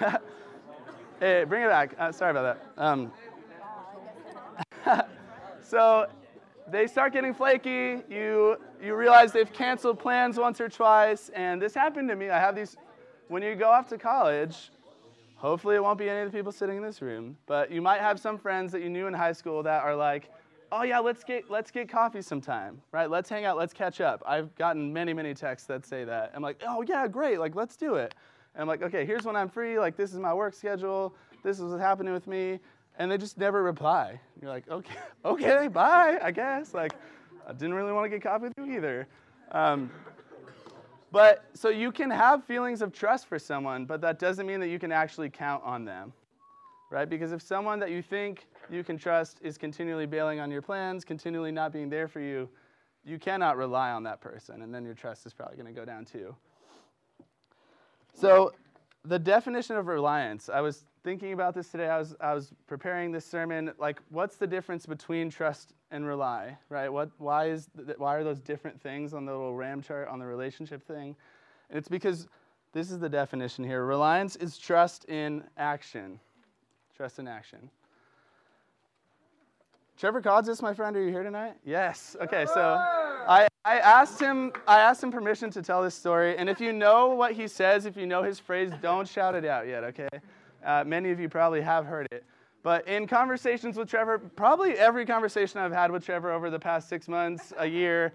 hey, 1.20 1.44
bring 1.44 1.62
it 1.62 1.68
back. 1.68 1.94
Uh, 1.98 2.10
sorry 2.10 2.32
about 2.32 2.58
that. 2.58 2.82
Um, 2.82 3.12
so 5.70 6.08
they 6.68 6.88
start 6.88 7.12
getting 7.12 7.32
flaky. 7.32 8.02
You, 8.10 8.56
you 8.82 8.96
realize 8.96 9.30
they've 9.30 9.52
canceled 9.52 10.00
plans 10.00 10.36
once 10.36 10.60
or 10.60 10.68
twice. 10.68 11.28
And 11.28 11.62
this 11.62 11.74
happened 11.74 12.08
to 12.08 12.16
me. 12.16 12.28
I 12.28 12.40
have 12.40 12.56
these, 12.56 12.76
when 13.28 13.40
you 13.40 13.54
go 13.54 13.68
off 13.68 13.88
to 13.90 13.98
college, 13.98 14.72
hopefully 15.36 15.76
it 15.76 15.82
won't 15.82 15.96
be 15.96 16.10
any 16.10 16.22
of 16.22 16.32
the 16.32 16.36
people 16.36 16.50
sitting 16.50 16.76
in 16.76 16.82
this 16.82 17.00
room, 17.00 17.36
but 17.46 17.70
you 17.70 17.80
might 17.80 18.00
have 18.00 18.18
some 18.18 18.36
friends 18.36 18.72
that 18.72 18.82
you 18.82 18.90
knew 18.90 19.06
in 19.06 19.14
high 19.14 19.30
school 19.30 19.62
that 19.62 19.84
are 19.84 19.94
like, 19.94 20.28
oh 20.72 20.82
yeah, 20.82 20.98
let's 20.98 21.22
get 21.22 21.48
let's 21.48 21.70
get 21.70 21.88
coffee 21.88 22.22
sometime, 22.22 22.80
right? 22.92 23.08
Let's 23.08 23.28
hang 23.28 23.44
out, 23.44 23.56
let's 23.56 23.72
catch 23.72 24.00
up. 24.00 24.22
I've 24.26 24.54
gotten 24.56 24.92
many 24.92 25.12
many 25.12 25.34
texts 25.34 25.66
that 25.68 25.86
say 25.86 26.04
that. 26.04 26.32
I'm 26.34 26.42
like, 26.42 26.62
oh 26.66 26.82
yeah, 26.82 27.08
great, 27.08 27.40
like 27.40 27.54
let's 27.54 27.76
do 27.76 27.94
it. 27.94 28.14
And 28.54 28.62
I'm 28.62 28.68
like, 28.68 28.82
okay, 28.82 29.04
here's 29.04 29.24
when 29.24 29.36
I'm 29.36 29.48
free. 29.48 29.78
Like 29.78 29.96
this 29.96 30.12
is 30.12 30.18
my 30.18 30.34
work 30.34 30.54
schedule. 30.54 31.14
This 31.42 31.58
is 31.58 31.64
what's 31.64 31.80
happening 31.80 32.12
with 32.12 32.26
me. 32.26 32.58
And 33.00 33.10
they 33.10 33.16
just 33.16 33.38
never 33.38 33.62
reply. 33.62 34.20
You're 34.42 34.50
like, 34.50 34.68
okay, 34.68 34.94
okay, 35.24 35.68
bye, 35.68 36.18
I 36.22 36.30
guess. 36.30 36.74
Like, 36.74 36.92
I 37.48 37.52
didn't 37.54 37.72
really 37.72 37.92
want 37.92 38.04
to 38.04 38.10
get 38.10 38.22
coffee 38.22 38.48
with 38.48 38.52
you 38.58 38.76
either. 38.76 39.08
Um, 39.52 39.90
but 41.10 41.46
so 41.54 41.70
you 41.70 41.92
can 41.92 42.10
have 42.10 42.44
feelings 42.44 42.82
of 42.82 42.92
trust 42.92 43.26
for 43.26 43.38
someone, 43.38 43.86
but 43.86 44.02
that 44.02 44.18
doesn't 44.18 44.46
mean 44.46 44.60
that 44.60 44.68
you 44.68 44.78
can 44.78 44.92
actually 44.92 45.30
count 45.30 45.64
on 45.64 45.86
them, 45.86 46.12
right? 46.90 47.08
Because 47.08 47.32
if 47.32 47.40
someone 47.40 47.80
that 47.80 47.90
you 47.90 48.02
think 48.02 48.46
you 48.68 48.84
can 48.84 48.98
trust 48.98 49.38
is 49.40 49.56
continually 49.56 50.04
bailing 50.04 50.38
on 50.38 50.50
your 50.50 50.60
plans, 50.60 51.02
continually 51.02 51.50
not 51.50 51.72
being 51.72 51.88
there 51.88 52.06
for 52.06 52.20
you, 52.20 52.50
you 53.02 53.18
cannot 53.18 53.56
rely 53.56 53.92
on 53.92 54.02
that 54.02 54.20
person, 54.20 54.60
and 54.60 54.74
then 54.74 54.84
your 54.84 54.94
trust 54.94 55.24
is 55.24 55.32
probably 55.32 55.56
going 55.56 55.74
to 55.74 55.80
go 55.80 55.86
down 55.86 56.04
too. 56.04 56.36
So, 58.12 58.52
the 59.04 59.18
definition 59.18 59.76
of 59.76 59.86
reliance, 59.86 60.48
I 60.48 60.60
was 60.60 60.84
thinking 61.02 61.32
about 61.32 61.54
this 61.54 61.68
today. 61.68 61.88
I 61.88 61.98
was, 61.98 62.14
I 62.20 62.34
was 62.34 62.52
preparing 62.66 63.12
this 63.12 63.24
sermon. 63.24 63.72
Like, 63.78 64.00
what's 64.10 64.36
the 64.36 64.46
difference 64.46 64.86
between 64.86 65.30
trust 65.30 65.72
and 65.90 66.06
rely, 66.06 66.56
right? 66.68 66.92
What, 66.92 67.10
why, 67.18 67.46
is 67.46 67.68
th- 67.76 67.98
why 67.98 68.16
are 68.16 68.24
those 68.24 68.40
different 68.40 68.80
things 68.80 69.14
on 69.14 69.24
the 69.24 69.32
little 69.32 69.54
RAM 69.54 69.80
chart 69.80 70.08
on 70.08 70.18
the 70.18 70.26
relationship 70.26 70.86
thing? 70.86 71.16
And 71.70 71.78
it's 71.78 71.88
because 71.88 72.28
this 72.72 72.90
is 72.90 72.98
the 72.98 73.08
definition 73.08 73.64
here 73.64 73.84
reliance 73.84 74.36
is 74.36 74.58
trust 74.58 75.06
in 75.06 75.44
action. 75.56 76.20
Trust 76.96 77.18
in 77.18 77.26
action. 77.26 77.70
Trevor 80.00 80.22
Codzis, 80.22 80.62
my 80.62 80.72
friend, 80.72 80.96
are 80.96 81.02
you 81.02 81.10
here 81.10 81.22
tonight? 81.22 81.56
Yes. 81.62 82.16
Okay, 82.22 82.46
so 82.46 82.78
I, 83.28 83.46
I 83.66 83.80
asked 83.80 84.18
him 84.18 84.50
I 84.66 84.80
asked 84.80 85.02
him 85.02 85.12
permission 85.12 85.50
to 85.50 85.60
tell 85.60 85.82
this 85.82 85.94
story, 85.94 86.38
and 86.38 86.48
if 86.48 86.58
you 86.58 86.72
know 86.72 87.08
what 87.08 87.32
he 87.32 87.46
says, 87.46 87.84
if 87.84 87.98
you 87.98 88.06
know 88.06 88.22
his 88.22 88.40
phrase, 88.40 88.72
don't 88.80 89.06
shout 89.06 89.34
it 89.34 89.44
out 89.44 89.68
yet, 89.68 89.84
okay? 89.84 90.08
Uh, 90.64 90.84
many 90.86 91.10
of 91.10 91.20
you 91.20 91.28
probably 91.28 91.60
have 91.60 91.84
heard 91.84 92.06
it. 92.12 92.24
But 92.62 92.88
in 92.88 93.06
conversations 93.06 93.76
with 93.76 93.90
Trevor, 93.90 94.18
probably 94.18 94.72
every 94.72 95.04
conversation 95.04 95.60
I've 95.60 95.70
had 95.70 95.90
with 95.90 96.02
Trevor 96.02 96.32
over 96.32 96.48
the 96.48 96.58
past 96.58 96.88
six 96.88 97.06
months, 97.06 97.52
a 97.58 97.66
year, 97.66 98.14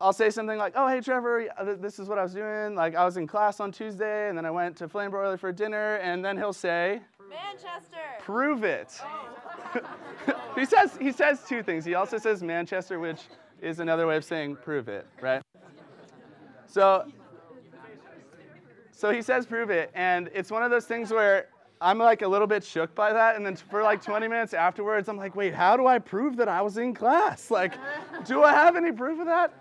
I'll 0.00 0.12
say 0.12 0.30
something 0.30 0.56
like, 0.56 0.74
"Oh, 0.76 0.86
hey 0.86 1.00
Trevor, 1.00 1.48
this 1.80 1.98
is 1.98 2.08
what 2.08 2.20
I 2.20 2.22
was 2.22 2.32
doing. 2.32 2.76
Like 2.76 2.94
I 2.94 3.04
was 3.04 3.16
in 3.16 3.26
class 3.26 3.58
on 3.58 3.72
Tuesday, 3.72 4.28
and 4.28 4.38
then 4.38 4.46
I 4.46 4.52
went 4.52 4.76
to 4.76 4.88
Flame 4.88 5.10
Broiler 5.10 5.36
for 5.36 5.50
dinner." 5.50 5.96
And 5.96 6.24
then 6.24 6.36
he'll 6.36 6.52
say, 6.52 7.00
"Manchester." 7.28 7.98
Prove 8.20 8.62
it. 8.62 9.00
Oh. 9.02 9.51
he 10.54 10.64
says 10.64 10.96
he 11.00 11.12
says 11.12 11.42
two 11.48 11.62
things. 11.62 11.84
He 11.84 11.94
also 11.94 12.18
says 12.18 12.42
Manchester, 12.42 12.98
which 12.98 13.22
is 13.60 13.80
another 13.80 14.06
way 14.06 14.16
of 14.16 14.24
saying 14.24 14.56
prove 14.56 14.88
it, 14.88 15.06
right? 15.20 15.42
So 16.66 17.06
so 18.92 19.10
he 19.10 19.22
says 19.22 19.46
prove 19.46 19.70
it, 19.70 19.90
and 19.94 20.30
it's 20.34 20.50
one 20.50 20.62
of 20.62 20.70
those 20.70 20.84
things 20.84 21.10
where 21.10 21.48
I'm 21.82 21.98
like 21.98 22.22
a 22.22 22.28
little 22.28 22.46
bit 22.46 22.62
shook 22.62 22.94
by 22.94 23.12
that. 23.12 23.34
And 23.34 23.44
then 23.44 23.56
for 23.56 23.82
like 23.82 24.00
20 24.00 24.28
minutes 24.28 24.54
afterwards, 24.54 25.08
I'm 25.08 25.16
like, 25.16 25.34
wait, 25.34 25.52
how 25.52 25.76
do 25.76 25.88
I 25.88 25.98
prove 25.98 26.36
that 26.36 26.48
I 26.48 26.62
was 26.62 26.78
in 26.78 26.94
class? 26.94 27.50
Like, 27.50 27.74
do 28.24 28.42
I 28.42 28.52
have 28.52 28.76
any 28.76 28.92
proof 28.92 29.18
of 29.20 29.26
that? 29.26 29.52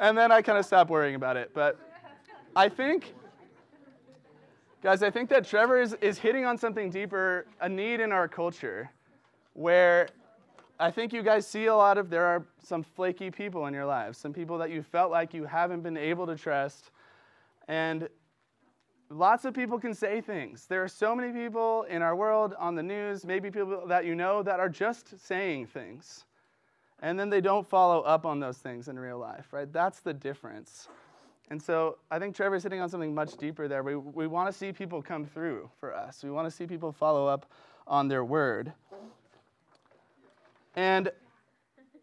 And 0.00 0.18
then 0.18 0.32
I 0.32 0.42
kind 0.42 0.58
of 0.58 0.66
stopped 0.66 0.90
worrying 0.90 1.14
about 1.14 1.36
it. 1.36 1.52
But 1.54 1.78
I 2.56 2.68
think, 2.68 3.14
guys, 4.82 5.02
I 5.02 5.10
think 5.10 5.30
that 5.30 5.46
Trevor 5.46 5.80
is, 5.80 5.94
is 6.00 6.18
hitting 6.18 6.44
on 6.44 6.58
something 6.58 6.90
deeper, 6.90 7.46
a 7.60 7.68
need 7.68 8.00
in 8.00 8.10
our 8.10 8.26
culture, 8.26 8.90
where 9.54 10.08
I 10.78 10.90
think 10.90 11.12
you 11.12 11.22
guys 11.22 11.46
see 11.46 11.66
a 11.66 11.76
lot 11.76 11.98
of 11.98 12.10
there 12.10 12.24
are 12.24 12.44
some 12.62 12.82
flaky 12.82 13.30
people 13.30 13.66
in 13.66 13.74
your 13.74 13.86
lives, 13.86 14.18
some 14.18 14.32
people 14.32 14.58
that 14.58 14.70
you 14.70 14.82
felt 14.82 15.10
like 15.10 15.32
you 15.32 15.44
haven't 15.44 15.82
been 15.82 15.96
able 15.96 16.26
to 16.26 16.36
trust. 16.36 16.90
And 17.68 18.08
lots 19.10 19.44
of 19.44 19.54
people 19.54 19.78
can 19.78 19.94
say 19.94 20.20
things. 20.20 20.66
There 20.66 20.82
are 20.82 20.88
so 20.88 21.14
many 21.14 21.32
people 21.32 21.84
in 21.84 22.02
our 22.02 22.16
world, 22.16 22.54
on 22.58 22.74
the 22.74 22.82
news, 22.82 23.24
maybe 23.24 23.50
people 23.50 23.86
that 23.86 24.04
you 24.04 24.14
know 24.14 24.42
that 24.42 24.58
are 24.58 24.68
just 24.68 25.20
saying 25.20 25.66
things. 25.66 26.24
And 27.00 27.18
then 27.18 27.30
they 27.30 27.40
don't 27.40 27.68
follow 27.68 28.00
up 28.02 28.24
on 28.26 28.40
those 28.40 28.58
things 28.58 28.88
in 28.88 28.98
real 28.98 29.18
life, 29.18 29.52
right? 29.52 29.72
That's 29.72 30.00
the 30.00 30.14
difference. 30.14 30.88
And 31.50 31.60
so 31.60 31.98
I 32.10 32.18
think 32.18 32.34
Trevor's 32.34 32.62
hitting 32.62 32.80
on 32.80 32.88
something 32.88 33.14
much 33.14 33.36
deeper 33.36 33.68
there. 33.68 33.82
We, 33.82 33.96
we 33.96 34.26
want 34.26 34.50
to 34.50 34.56
see 34.56 34.72
people 34.72 35.02
come 35.02 35.26
through 35.26 35.68
for 35.78 35.94
us, 35.94 36.24
we 36.24 36.30
want 36.30 36.46
to 36.48 36.50
see 36.50 36.66
people 36.66 36.92
follow 36.92 37.26
up 37.26 37.46
on 37.86 38.08
their 38.08 38.24
word. 38.24 38.72
And 40.74 41.10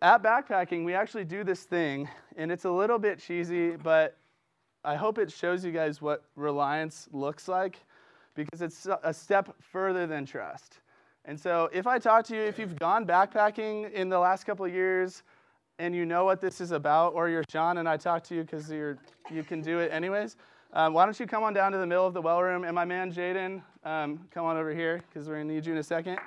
at 0.01 0.23
backpacking, 0.23 0.85
we 0.85 0.93
actually 0.93 1.25
do 1.25 1.43
this 1.43 1.63
thing, 1.63 2.07
and 2.37 2.51
it's 2.51 2.65
a 2.65 2.71
little 2.71 2.99
bit 2.99 3.19
cheesy, 3.19 3.71
but 3.71 4.17
I 4.83 4.95
hope 4.95 5.17
it 5.17 5.31
shows 5.31 5.65
you 5.65 5.71
guys 5.71 6.01
what 6.01 6.23
reliance 6.35 7.09
looks 7.11 7.47
like 7.47 7.79
because 8.35 8.61
it's 8.61 8.87
a 9.03 9.13
step 9.13 9.53
further 9.59 10.07
than 10.07 10.25
trust. 10.25 10.79
And 11.25 11.39
so, 11.39 11.69
if 11.73 11.85
I 11.85 11.99
talk 11.99 12.25
to 12.27 12.35
you, 12.35 12.41
if 12.41 12.57
you've 12.57 12.79
gone 12.79 13.05
backpacking 13.05 13.91
in 13.91 14.07
the 14.07 14.17
last 14.17 14.45
couple 14.45 14.65
of 14.65 14.73
years 14.73 15.23
and 15.79 15.93
you 15.93 16.05
know 16.05 16.23
what 16.23 16.39
this 16.39 16.61
is 16.61 16.71
about, 16.71 17.13
or 17.13 17.27
you're 17.27 17.43
Sean 17.51 17.77
and 17.77 17.89
I 17.89 17.97
talk 17.97 18.23
to 18.25 18.35
you 18.35 18.41
because 18.43 18.71
you 18.71 18.97
can 19.45 19.61
do 19.61 19.79
it 19.79 19.91
anyways, 19.91 20.37
um, 20.73 20.93
why 20.93 21.05
don't 21.05 21.19
you 21.19 21.25
come 21.25 21.43
on 21.43 21.53
down 21.53 21.71
to 21.73 21.77
the 21.77 21.85
middle 21.85 22.07
of 22.07 22.13
the 22.13 22.21
well 22.21 22.41
room? 22.41 22.63
And 22.63 22.73
my 22.73 22.85
man 22.85 23.11
Jaden, 23.11 23.61
um, 23.83 24.27
come 24.31 24.45
on 24.45 24.55
over 24.55 24.73
here 24.73 25.03
because 25.09 25.27
we're 25.27 25.39
to 25.39 25.43
need 25.43 25.65
you 25.65 25.73
in 25.73 25.79
a 25.79 25.83
second. 25.83 26.19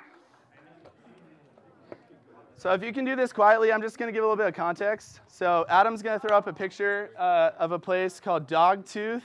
So 2.63 2.71
if 2.71 2.81
you 2.81 2.93
can 2.93 3.03
do 3.03 3.17
this 3.17 3.33
quietly, 3.33 3.73
I'm 3.73 3.81
just 3.81 3.97
going 3.97 4.07
to 4.07 4.13
give 4.13 4.23
a 4.23 4.25
little 4.25 4.37
bit 4.37 4.47
of 4.47 4.53
context. 4.53 5.19
So 5.27 5.65
Adam's 5.67 6.01
going 6.01 6.17
to 6.17 6.25
throw 6.25 6.37
up 6.37 6.47
a 6.47 6.53
picture 6.53 7.09
uh, 7.19 7.49
of 7.59 7.73
a 7.73 7.77
place 7.77 8.21
called 8.21 8.47
Dogtooth, 8.47 9.23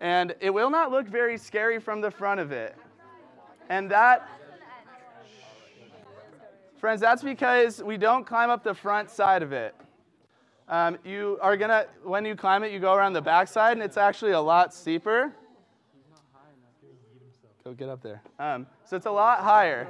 and 0.00 0.34
it 0.40 0.48
will 0.48 0.70
not 0.70 0.90
look 0.90 1.06
very 1.06 1.36
scary 1.36 1.78
from 1.78 2.00
the 2.00 2.10
front 2.10 2.40
of 2.40 2.50
it. 2.50 2.74
And 3.68 3.90
that, 3.90 4.26
friends, 6.78 7.02
that's 7.02 7.22
because 7.22 7.82
we 7.82 7.98
don't 7.98 8.26
climb 8.26 8.48
up 8.48 8.64
the 8.64 8.72
front 8.72 9.10
side 9.10 9.42
of 9.42 9.52
it. 9.52 9.74
Um, 10.66 10.96
you 11.04 11.38
are 11.42 11.58
going 11.58 11.68
to, 11.68 11.86
when 12.04 12.24
you 12.24 12.34
climb 12.34 12.64
it, 12.64 12.72
you 12.72 12.78
go 12.78 12.94
around 12.94 13.12
the 13.12 13.20
back 13.20 13.48
side, 13.48 13.72
and 13.72 13.82
it's 13.82 13.98
actually 13.98 14.32
a 14.32 14.40
lot 14.40 14.72
steeper. 14.72 15.30
Go 17.64 17.74
get 17.74 17.90
up 17.90 18.02
there. 18.02 18.22
Um, 18.38 18.66
so 18.86 18.96
it's 18.96 19.04
a 19.04 19.10
lot 19.10 19.40
higher. 19.40 19.88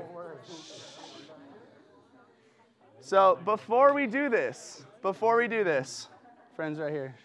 So 3.05 3.37
before 3.45 3.93
we 3.93 4.07
do 4.07 4.29
this, 4.29 4.87
before 5.03 5.37
we 5.37 5.49
do 5.49 5.65
this, 5.65 6.09
friends 6.55 6.79
right 6.79 6.93
here. 6.93 7.17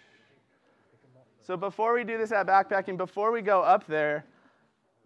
So 1.40 1.56
before 1.56 1.94
we 1.94 2.02
do 2.02 2.18
this 2.18 2.32
at 2.32 2.48
backpacking, 2.48 2.96
before 2.96 3.30
we 3.30 3.42
go 3.42 3.62
up 3.62 3.86
there, 3.86 4.24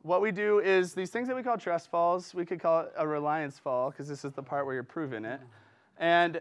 what 0.01 0.23
we 0.23 0.33
do 0.33 0.61
is 0.61 0.95
these 0.95 1.11
things 1.11 1.29
that 1.29 1.37
we 1.37 1.43
call 1.43 1.59
trust 1.59 1.91
falls, 1.91 2.35
we 2.35 2.47
could 2.47 2.59
call 2.59 2.81
it 2.81 2.93
a 2.97 3.07
reliance 3.07 3.59
fall 3.59 3.91
because 3.91 4.09
this 4.09 4.25
is 4.25 4.33
the 4.33 4.43
part 4.43 4.65
where 4.65 4.75
you're 4.75 4.83
proving 4.83 5.27
it. 5.27 5.41
And 5.99 6.41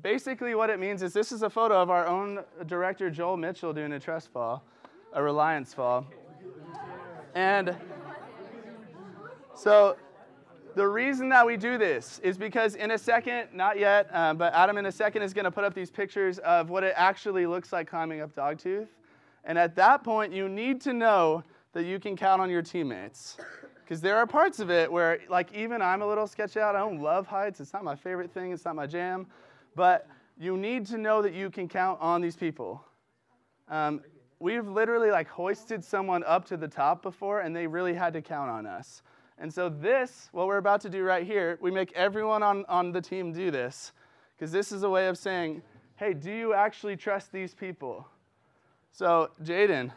basically 0.00 0.54
what 0.54 0.70
it 0.70 0.80
means 0.80 1.02
is 1.02 1.12
this 1.12 1.30
is 1.30 1.42
a 1.42 1.50
photo 1.50 1.74
of 1.74 1.90
our 1.90 2.06
own 2.06 2.44
director 2.66 3.10
Joel 3.10 3.36
Mitchell 3.36 3.74
doing 3.74 3.92
a 3.92 4.00
trust 4.00 4.32
fall, 4.32 4.64
a 5.12 5.22
reliance 5.22 5.74
fall. 5.74 6.06
And 7.34 7.76
so 9.54 9.96
the 10.74 10.86
reason 10.86 11.28
that 11.30 11.46
we 11.46 11.56
do 11.56 11.78
this 11.78 12.18
is 12.20 12.38
because 12.38 12.74
in 12.74 12.90
a 12.92 12.98
second, 12.98 13.48
not 13.52 13.78
yet, 13.78 14.08
um, 14.14 14.36
but 14.36 14.52
Adam 14.54 14.78
in 14.78 14.86
a 14.86 14.92
second 14.92 15.22
is 15.22 15.32
going 15.32 15.44
to 15.44 15.50
put 15.50 15.64
up 15.64 15.74
these 15.74 15.90
pictures 15.90 16.38
of 16.40 16.70
what 16.70 16.84
it 16.84 16.94
actually 16.96 17.46
looks 17.46 17.72
like 17.72 17.88
climbing 17.88 18.20
up 18.20 18.34
Dogtooth. 18.34 18.88
And 19.44 19.58
at 19.58 19.74
that 19.76 20.04
point, 20.04 20.32
you 20.32 20.48
need 20.48 20.80
to 20.82 20.92
know 20.92 21.42
that 21.72 21.84
you 21.84 21.98
can 21.98 22.16
count 22.16 22.40
on 22.40 22.50
your 22.50 22.62
teammates. 22.62 23.36
Because 23.82 24.00
there 24.00 24.16
are 24.16 24.26
parts 24.26 24.60
of 24.60 24.70
it 24.70 24.90
where, 24.90 25.20
like, 25.28 25.52
even 25.52 25.82
I'm 25.82 26.02
a 26.02 26.06
little 26.06 26.26
sketched 26.26 26.56
out. 26.56 26.76
I 26.76 26.78
don't 26.78 27.00
love 27.00 27.26
heights. 27.26 27.60
It's 27.60 27.72
not 27.72 27.84
my 27.84 27.96
favorite 27.96 28.30
thing. 28.30 28.52
It's 28.52 28.64
not 28.64 28.76
my 28.76 28.86
jam. 28.86 29.26
But 29.74 30.06
you 30.38 30.56
need 30.56 30.86
to 30.86 30.98
know 30.98 31.22
that 31.22 31.34
you 31.34 31.50
can 31.50 31.68
count 31.68 32.00
on 32.00 32.20
these 32.20 32.36
people. 32.36 32.84
Um, 33.68 34.00
we've 34.38 34.66
literally, 34.66 35.10
like, 35.10 35.28
hoisted 35.28 35.84
someone 35.84 36.22
up 36.24 36.44
to 36.46 36.56
the 36.56 36.68
top 36.68 37.02
before, 37.02 37.40
and 37.40 37.54
they 37.54 37.66
really 37.66 37.94
had 37.94 38.12
to 38.12 38.22
count 38.22 38.50
on 38.50 38.66
us. 38.66 39.02
And 39.42 39.52
so, 39.52 39.68
this, 39.68 40.28
what 40.30 40.46
we're 40.46 40.58
about 40.58 40.80
to 40.82 40.88
do 40.88 41.02
right 41.02 41.26
here, 41.26 41.58
we 41.60 41.72
make 41.72 41.92
everyone 41.94 42.44
on, 42.44 42.64
on 42.68 42.92
the 42.92 43.00
team 43.00 43.32
do 43.32 43.50
this. 43.50 43.90
Because 44.36 44.52
this 44.52 44.70
is 44.70 44.84
a 44.84 44.88
way 44.88 45.08
of 45.08 45.18
saying, 45.18 45.62
hey, 45.96 46.14
do 46.14 46.30
you 46.30 46.54
actually 46.54 46.96
trust 46.96 47.32
these 47.32 47.52
people? 47.52 48.06
So, 48.92 49.30
Jaden, 49.42 49.90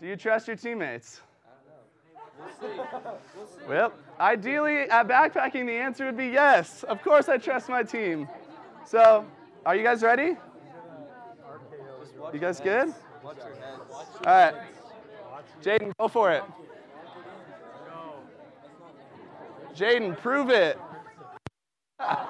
do 0.00 0.06
you 0.06 0.14
trust 0.14 0.46
your 0.46 0.54
teammates? 0.54 1.22
We'll 2.38 2.48
see. 2.70 2.78
We'll 3.36 3.46
see. 3.48 3.68
Well, 3.68 3.92
ideally, 4.20 4.82
at 4.82 5.08
backpacking, 5.08 5.66
the 5.66 5.72
answer 5.72 6.06
would 6.06 6.16
be 6.16 6.28
yes. 6.28 6.84
Of 6.84 7.02
course, 7.02 7.28
I 7.28 7.36
trust 7.36 7.68
my 7.68 7.82
team. 7.82 8.28
So, 8.86 9.26
are 9.66 9.74
you 9.74 9.82
guys 9.82 10.04
ready? 10.04 10.36
You 12.32 12.38
guys 12.38 12.60
good? 12.60 12.94
All 13.24 13.34
right. 14.24 14.54
Jaden, 15.64 15.92
go 15.98 16.06
for 16.06 16.30
it. 16.30 16.44
Jaden, 19.74 20.18
prove 20.18 20.50
it. 20.50 20.78
All 22.00 22.26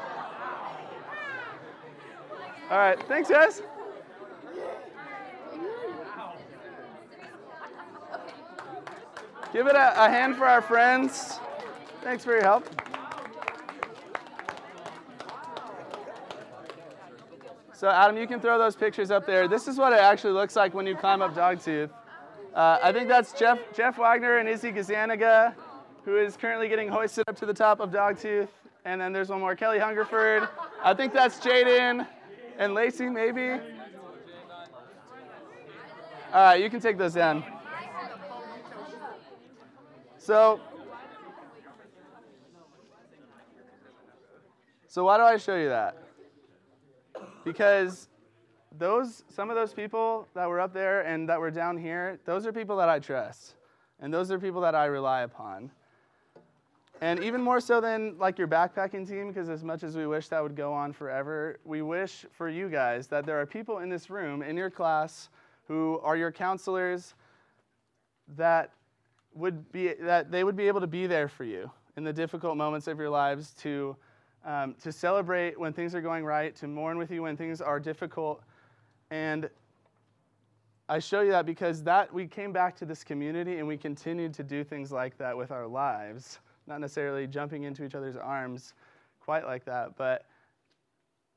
right, 2.71 2.99
thanks, 3.09 3.30
guys. 3.30 3.62
Give 9.52 9.66
it 9.66 9.75
a, 9.75 10.04
a, 10.04 10.11
hand 10.11 10.37
for 10.37 10.45
our 10.45 10.61
friends. 10.61 11.40
Thanks 12.02 12.23
for 12.23 12.33
your 12.33 12.42
help. 12.42 12.68
So, 17.73 17.88
Adam, 17.88 18.18
you 18.18 18.26
can 18.26 18.40
throw 18.40 18.59
those 18.59 18.76
pictures 18.76 19.11
up 19.11 19.25
there. 19.25 19.49
This 19.49 19.66
is 19.66 19.78
what 19.78 19.95
it 19.95 20.00
actually 20.00 20.35
looks 20.35 20.54
like 20.54 20.75
when 20.75 20.87
you 20.87 20.95
climb 20.95 21.23
up 21.23 21.35
Dogtooth. 21.35 21.90
Uh, 22.54 22.78
I 22.83 22.92
think 22.92 23.09
that's 23.09 23.33
Jeff, 23.33 23.59
Jeff 23.75 23.97
Wagner 23.97 24.38
and 24.38 24.49
Izzy 24.49 24.73
Gazanaga 24.73 25.54
who 26.09 26.17
is 26.17 26.38
currently 26.38 26.71
getting 26.71 26.88
hoisted 26.88 27.23
up 27.29 27.37
to 27.37 27.45
the 27.45 27.53
top 27.53 27.81
of 27.81 27.91
Dogtooth. 27.91 28.49
And 28.87 28.99
then 28.99 29.12
there's 29.12 29.29
one 29.29 29.41
more, 29.41 29.55
Kelly 29.55 29.79
Hungerford. 29.79 30.49
I 30.83 30.95
think 30.95 31.12
that's 31.12 31.38
Jaden 31.38 32.07
and 32.57 32.73
Lacey, 32.73 33.11
maybe. 33.11 33.50
All 33.50 33.61
right, 36.33 36.62
you 36.62 36.71
can 36.71 36.81
take 36.81 36.97
those 36.97 37.12
down. 37.12 37.45
So, 40.17 40.61
so 44.87 45.05
why 45.05 45.19
do 45.19 45.25
I 45.25 45.37
show 45.37 45.57
you 45.57 45.69
that? 45.69 45.99
Because 47.45 48.09
those, 48.79 49.25
some 49.29 49.50
of 49.50 49.57
those 49.57 49.75
people 49.75 50.27
that 50.33 50.49
were 50.49 50.61
up 50.61 50.73
there 50.73 51.03
and 51.03 51.29
that 51.29 51.38
were 51.38 51.50
down 51.50 51.77
here, 51.77 52.19
those 52.25 52.47
are 52.47 52.53
people 52.53 52.79
that 52.79 52.88
I 52.88 52.99
trust. 52.99 53.57
And 54.00 54.15
those 54.15 54.31
are 54.31 54.38
people 54.38 54.62
that 54.62 54.75
I 54.75 54.87
rely 54.87 55.21
upon. 55.21 55.71
And 57.00 57.23
even 57.23 57.40
more 57.40 57.61
so 57.61 57.81
than 57.81 58.19
like 58.19 58.38
your 58.38 58.49
backpacking 58.49 59.09
team, 59.09 59.28
because 59.28 59.49
as 59.49 59.62
much 59.62 59.85
as 59.85 59.97
we 59.97 60.07
wish 60.07 60.28
that 60.28 60.43
would 60.43 60.57
go 60.57 60.73
on 60.73 60.93
forever, 60.93 61.61
we 61.64 61.81
wish 61.81 62.26
for 62.33 62.49
you 62.49 62.69
guys 62.69 63.07
that 63.09 63.25
there 63.25 63.40
are 63.40 63.47
people 63.47 63.78
in 63.78 63.88
this 63.88 64.11
room, 64.11 64.43
in 64.43 64.57
your 64.57 64.71
class, 64.71 65.28
who 65.69 66.00
are 66.02 66.17
your 66.17 66.33
counselors, 66.33 67.14
that 68.37 68.73
would 69.35 69.71
be 69.71 69.95
that 70.00 70.33
they 70.33 70.43
would 70.43 70.57
be 70.57 70.67
able 70.67 70.81
to 70.81 70.87
be 70.88 71.07
there 71.07 71.28
for 71.28 71.45
you 71.45 71.71
in 71.97 72.02
the 72.02 72.12
difficult 72.12 72.57
moments 72.57 72.88
of 72.88 72.99
your 72.99 73.11
lives, 73.11 73.52
to 73.61 73.97
um, 74.45 74.75
to 74.83 74.90
celebrate 74.90 75.59
when 75.59 75.73
things 75.73 75.95
are 75.95 76.00
going 76.00 76.25
right, 76.25 76.57
to 76.57 76.67
mourn 76.67 76.99
with 76.99 77.11
you 77.11 77.23
when 77.23 77.37
things 77.37 77.61
are 77.61 77.78
difficult, 77.78 78.43
and 79.11 79.49
I 80.88 80.99
show 80.99 81.21
you 81.21 81.31
that 81.31 81.47
because 81.47 81.83
that 81.85 82.12
we 82.12 82.26
came 82.26 82.52
back 82.52 82.75
to 82.78 82.87
this 82.87 83.05
community 83.05 83.59
and 83.59 83.69
we 83.69 83.76
continued 83.76 84.33
to 84.35 84.43
do 84.43 84.64
things 84.64 84.90
like 84.90 85.19
that 85.19 85.37
with 85.37 85.50
our 85.50 85.67
lives 85.67 86.38
not 86.69 86.81
necessarily 86.81 87.27
jumping 87.27 87.65
into 87.65 87.85
each 87.85 87.95
other's 87.95 88.17
arms 88.17 88.75
quite 89.21 89.45
like 89.45 89.65
that, 89.65 89.97
but 89.97 90.27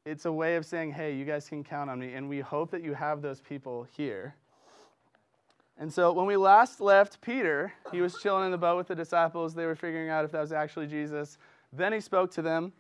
it's 0.06 0.26
a 0.26 0.32
way 0.32 0.56
of 0.56 0.66
saying, 0.66 0.92
hey, 0.92 1.16
you 1.16 1.26
guys 1.26 1.48
can 1.48 1.64
count 1.64 1.90
on 1.90 2.00
me. 2.00 2.14
And 2.14 2.28
we 2.28 2.40
hope 2.40 2.72
that 2.72 2.84
you 2.84 2.94
have 2.94 3.22
those 3.22 3.42
people 3.42 3.88
here. 3.96 4.36
And 5.78 5.92
so 5.92 6.12
when 6.12 6.26
we 6.26 6.38
last 6.38 6.82
left 6.82 7.22
Peter, 7.22 7.74
he 7.92 8.02
was 8.02 8.16
chilling 8.22 8.46
in 8.46 8.52
the 8.52 8.58
boat 8.58 8.78
with 8.78 8.88
the 8.88 8.96
disciples. 8.96 9.54
They 9.54 9.66
were 9.66 9.76
figuring 9.76 10.10
out 10.10 10.26
if 10.26 10.32
that 10.32 10.42
was 10.42 10.52
actually 10.52 10.88
Jesus. 10.88 11.38
Then 11.74 11.94
he 11.94 12.00
spoke 12.00 12.32
to 12.32 12.42
them. 12.42 12.74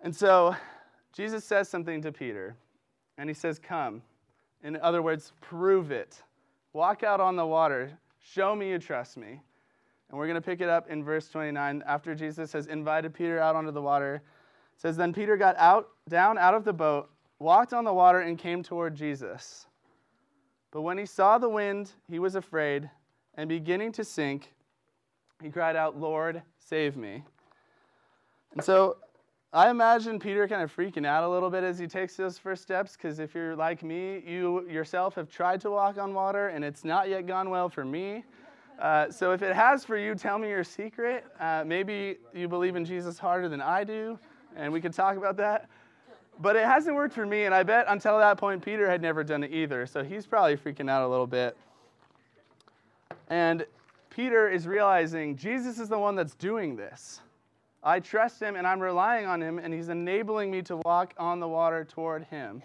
And 0.00 0.14
so 0.14 0.56
Jesus 1.12 1.44
says 1.44 1.68
something 1.68 2.00
to 2.02 2.10
Peter, 2.12 2.56
and 3.18 3.28
he 3.28 3.34
says, 3.34 3.58
Come. 3.58 4.02
In 4.64 4.76
other 4.76 5.02
words, 5.02 5.32
prove 5.40 5.90
it. 5.90 6.22
Walk 6.72 7.02
out 7.02 7.20
on 7.20 7.36
the 7.36 7.46
water. 7.46 7.92
Show 8.20 8.54
me 8.54 8.70
you 8.70 8.78
trust 8.78 9.16
me. 9.16 9.40
And 10.12 10.18
we're 10.18 10.26
going 10.26 10.34
to 10.34 10.42
pick 10.42 10.60
it 10.60 10.68
up 10.68 10.90
in 10.90 11.02
verse 11.02 11.28
29 11.28 11.82
after 11.86 12.14
Jesus 12.14 12.52
has 12.52 12.66
invited 12.66 13.14
Peter 13.14 13.40
out 13.40 13.56
onto 13.56 13.70
the 13.70 13.80
water. 13.80 14.16
It 14.16 14.80
says, 14.80 14.94
Then 14.94 15.14
Peter 15.14 15.38
got 15.38 15.56
out, 15.56 15.88
down 16.06 16.36
out 16.36 16.52
of 16.52 16.64
the 16.64 16.72
boat, 16.72 17.10
walked 17.38 17.72
on 17.72 17.84
the 17.84 17.94
water, 17.94 18.20
and 18.20 18.38
came 18.38 18.62
toward 18.62 18.94
Jesus. 18.94 19.66
But 20.70 20.82
when 20.82 20.98
he 20.98 21.06
saw 21.06 21.38
the 21.38 21.48
wind, 21.48 21.92
he 22.10 22.18
was 22.18 22.34
afraid, 22.34 22.90
and 23.36 23.48
beginning 23.48 23.90
to 23.92 24.04
sink, 24.04 24.52
he 25.42 25.48
cried 25.48 25.76
out, 25.76 25.98
Lord, 25.98 26.42
save 26.58 26.94
me. 26.94 27.24
And 28.52 28.62
so 28.62 28.98
I 29.50 29.70
imagine 29.70 30.18
Peter 30.18 30.46
kind 30.46 30.62
of 30.62 30.74
freaking 30.74 31.06
out 31.06 31.24
a 31.24 31.28
little 31.28 31.48
bit 31.48 31.64
as 31.64 31.78
he 31.78 31.86
takes 31.86 32.16
those 32.16 32.36
first 32.36 32.62
steps, 32.62 32.98
because 32.98 33.18
if 33.18 33.34
you're 33.34 33.56
like 33.56 33.82
me, 33.82 34.22
you 34.26 34.68
yourself 34.68 35.14
have 35.14 35.30
tried 35.30 35.62
to 35.62 35.70
walk 35.70 35.96
on 35.96 36.12
water, 36.12 36.48
and 36.48 36.62
it's 36.62 36.84
not 36.84 37.08
yet 37.08 37.26
gone 37.26 37.48
well 37.48 37.70
for 37.70 37.84
me. 37.84 38.24
Uh, 38.80 39.10
so 39.10 39.32
if 39.32 39.42
it 39.42 39.54
has 39.54 39.84
for 39.84 39.96
you, 39.96 40.14
tell 40.14 40.38
me 40.38 40.48
your 40.48 40.64
secret. 40.64 41.24
Uh, 41.38 41.62
maybe 41.66 42.16
you 42.34 42.48
believe 42.48 42.76
in 42.76 42.84
Jesus 42.84 43.18
harder 43.18 43.48
than 43.48 43.60
I 43.60 43.84
do, 43.84 44.18
and 44.56 44.72
we 44.72 44.80
could 44.80 44.92
talk 44.92 45.16
about 45.16 45.36
that. 45.36 45.68
But 46.40 46.56
it 46.56 46.64
hasn't 46.64 46.96
worked 46.96 47.14
for 47.14 47.26
me, 47.26 47.44
and 47.44 47.54
I 47.54 47.62
bet 47.62 47.86
until 47.88 48.18
that 48.18 48.38
point, 48.38 48.64
Peter 48.64 48.90
had 48.90 49.00
never 49.00 49.22
done 49.22 49.44
it 49.44 49.52
either. 49.52 49.86
So 49.86 50.02
he's 50.02 50.26
probably 50.26 50.56
freaking 50.56 50.90
out 50.90 51.06
a 51.06 51.08
little 51.08 51.26
bit. 51.26 51.56
And 53.28 53.64
Peter 54.10 54.48
is 54.48 54.66
realizing 54.66 55.36
Jesus 55.36 55.78
is 55.78 55.88
the 55.88 55.98
one 55.98 56.16
that's 56.16 56.34
doing 56.34 56.74
this. 56.76 57.20
I 57.84 57.98
trust 57.98 58.40
him 58.40 58.56
and 58.56 58.66
I'm 58.66 58.80
relying 58.80 59.26
on 59.26 59.40
him, 59.42 59.58
and 59.58 59.72
he's 59.72 59.88
enabling 59.88 60.50
me 60.50 60.62
to 60.62 60.76
walk 60.78 61.14
on 61.18 61.40
the 61.40 61.48
water 61.48 61.84
toward 61.84 62.24
him. 62.24 62.62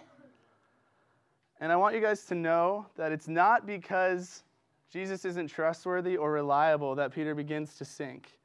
And 1.59 1.71
I 1.71 1.75
want 1.75 1.95
you 1.95 2.01
guys 2.01 2.25
to 2.25 2.35
know 2.35 2.85
that 2.97 3.11
it's 3.11 3.27
not 3.27 3.65
because 3.65 4.43
Jesus 4.91 5.25
isn't 5.25 5.48
trustworthy 5.48 6.15
or 6.15 6.32
reliable 6.32 6.96
that 6.96 7.13
Peter 7.13 7.36
begins 7.36 7.75
to 7.75 7.86
sink. 7.86 8.39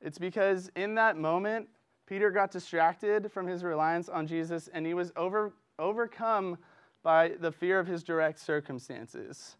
It's 0.00 0.18
because 0.18 0.70
in 0.76 0.94
that 0.96 1.16
moment, 1.16 1.68
Peter 2.06 2.30
got 2.30 2.50
distracted 2.50 3.30
from 3.32 3.46
his 3.46 3.64
reliance 3.64 4.08
on 4.08 4.26
Jesus 4.26 4.68
and 4.72 4.84
he 4.84 4.94
was 4.94 5.12
over, 5.16 5.52
overcome 5.78 6.58
by 7.02 7.32
the 7.40 7.50
fear 7.50 7.78
of 7.78 7.86
his 7.86 8.02
direct 8.02 8.38
circumstances, 8.38 9.56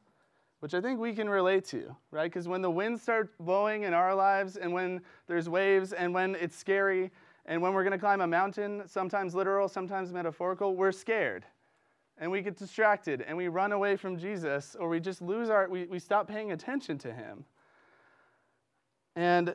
which 0.60 0.74
I 0.74 0.80
think 0.80 0.98
we 0.98 1.14
can 1.14 1.28
relate 1.28 1.64
to, 1.66 1.94
right? 2.10 2.30
Because 2.30 2.48
when 2.48 2.60
the 2.60 2.70
winds 2.70 3.02
start 3.02 3.36
blowing 3.38 3.84
in 3.84 3.94
our 3.94 4.14
lives 4.14 4.56
and 4.56 4.72
when 4.72 5.00
there's 5.26 5.48
waves 5.48 5.92
and 5.92 6.12
when 6.12 6.34
it's 6.34 6.56
scary 6.56 7.10
and 7.46 7.62
when 7.62 7.72
we're 7.72 7.84
going 7.84 7.92
to 7.92 7.98
climb 7.98 8.20
a 8.20 8.26
mountain, 8.26 8.82
sometimes 8.86 9.34
literal, 9.34 9.68
sometimes 9.68 10.12
metaphorical, 10.12 10.74
we're 10.74 10.92
scared. 10.92 11.44
And 12.18 12.30
we 12.30 12.42
get 12.42 12.56
distracted 12.56 13.24
and 13.26 13.36
we 13.36 13.48
run 13.48 13.72
away 13.72 13.96
from 13.96 14.18
Jesus 14.18 14.76
or 14.78 14.88
we 14.88 15.00
just 15.00 15.20
lose 15.20 15.50
our, 15.50 15.68
we, 15.68 15.84
we 15.86 15.98
stop 15.98 16.28
paying 16.28 16.52
attention 16.52 16.96
to 16.98 17.12
him. 17.12 17.44
And 19.16 19.54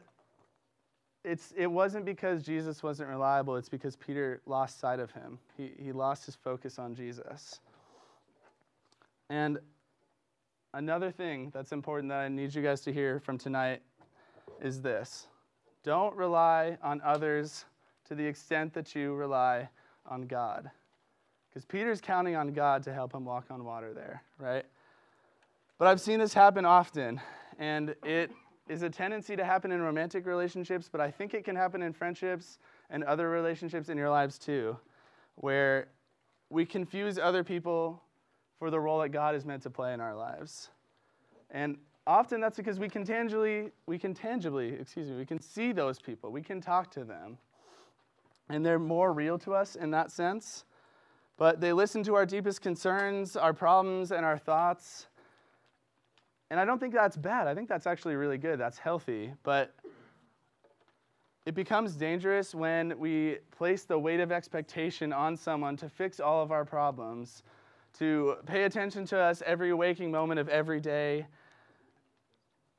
it's, 1.24 1.54
it 1.56 1.68
wasn't 1.68 2.06
because 2.06 2.44
Jesus 2.44 2.82
wasn't 2.82 3.10
reliable, 3.10 3.56
it's 3.56 3.70
because 3.70 3.96
Peter 3.96 4.42
lost 4.46 4.80
sight 4.80 5.00
of 5.00 5.12
him. 5.12 5.38
He, 5.58 5.72
he 5.78 5.92
lost 5.92 6.26
his 6.26 6.36
focus 6.36 6.80
on 6.80 6.96
Jesus. 6.96 7.60
And 9.30 9.60
another 10.74 11.12
thing 11.12 11.52
that's 11.54 11.72
important 11.72 12.10
that 12.10 12.20
I 12.20 12.28
need 12.30 12.54
you 12.54 12.62
guys 12.62 12.82
to 12.82 12.94
hear 12.94 13.20
from 13.20 13.38
tonight 13.38 13.82
is 14.62 14.82
this 14.82 15.28
don't 15.84 16.16
rely 16.16 16.78
on 16.84 17.02
others 17.06 17.66
to 18.06 18.16
the 18.16 18.26
extent 18.26 18.74
that 18.74 18.96
you 18.96 19.14
rely 19.14 19.70
on 20.06 20.24
God. 20.24 20.70
Because 21.50 21.66
Peter's 21.66 22.00
counting 22.00 22.36
on 22.36 22.54
God 22.54 22.84
to 22.84 22.94
help 22.94 23.14
him 23.14 23.26
walk 23.26 23.46
on 23.50 23.66
water 23.66 23.94
there, 23.94 24.24
right? 24.38 24.66
But 25.78 25.88
I've 25.88 26.02
seen 26.02 26.20
this 26.20 26.34
happen 26.34 26.66
often, 26.66 27.20
and 27.58 27.96
it 28.04 28.32
is 28.68 28.84
a 28.84 28.90
tendency 28.90 29.36
to 29.36 29.44
happen 29.44 29.72
in 29.72 29.82
romantic 29.82 30.28
relationships, 30.28 30.90
but 30.92 31.02
I 31.02 31.10
think 31.10 31.34
it 31.34 31.44
can 31.44 31.56
happen 31.56 31.82
in 31.82 31.92
friendships 31.92 32.60
and 32.90 33.04
other 33.04 33.30
relationships 33.30 33.90
in 33.90 33.98
your 33.98 34.10
lives 34.10 34.38
too, 34.38 34.78
where 35.36 35.88
we 36.50 36.66
confuse 36.66 37.18
other 37.18 37.44
people 37.44 38.04
for 38.60 38.70
the 38.70 38.80
role 38.80 39.00
that 39.00 39.10
God 39.10 39.36
is 39.36 39.46
meant 39.46 39.64
to 39.64 39.70
play 39.70 39.94
in 39.94 40.02
our 40.02 40.16
lives. 40.16 40.70
And 41.50 41.78
often 42.06 42.42
that's 42.42 42.58
because 42.58 42.78
we 42.80 42.90
can 42.90 43.06
tangibly, 43.06 43.72
we 43.88 43.98
can 43.98 44.14
tangibly, 44.14 44.74
excuse 44.74 45.10
me, 45.10 45.16
we 45.16 45.26
can 45.26 45.40
see 45.40 45.72
those 45.72 46.00
people, 46.00 46.32
we 46.32 46.42
can 46.42 46.62
talk 46.62 46.92
to 46.92 47.04
them. 47.04 47.38
And 48.50 48.66
they're 48.66 48.80
more 48.80 49.14
real 49.14 49.38
to 49.40 49.54
us 49.54 49.76
in 49.76 49.92
that 49.92 50.12
sense. 50.12 50.66
But 51.40 51.60
they 51.60 51.74
listen 51.74 52.04
to 52.04 52.14
our 52.14 52.26
deepest 52.28 52.62
concerns, 52.62 53.36
our 53.36 53.54
problems, 53.54 54.12
and 54.12 54.24
our 54.24 54.38
thoughts 54.38 55.08
and 56.52 56.60
I 56.60 56.66
don't 56.66 56.80
think 56.80 56.94
that's 56.94 57.16
bad. 57.16 57.48
I 57.48 57.54
think 57.54 57.70
that's 57.70 57.86
actually 57.86 58.16
really 58.16 58.38
good. 58.38 58.60
That's 58.60 58.80
healthy. 58.80 59.34
But 59.44 59.76
it 61.46 61.54
becomes 61.54 61.96
dangerous 61.96 62.56
when 62.56 62.98
we 62.98 63.38
place 63.52 63.84
the 63.84 63.98
weight 63.98 64.20
of 64.20 64.32
expectation 64.32 65.14
on 65.14 65.38
someone 65.38 65.78
to 65.78 65.90
fix 65.90 66.20
all 66.20 66.42
of 66.42 66.52
our 66.52 66.66
problems, 66.66 67.44
to 68.00 68.38
pay 68.46 68.64
attention 68.64 69.06
to 69.08 69.20
us 69.20 69.44
every 69.46 69.74
waking 69.74 70.12
moment 70.12 70.40
of 70.40 70.50
every 70.50 70.80
day. 70.80 71.28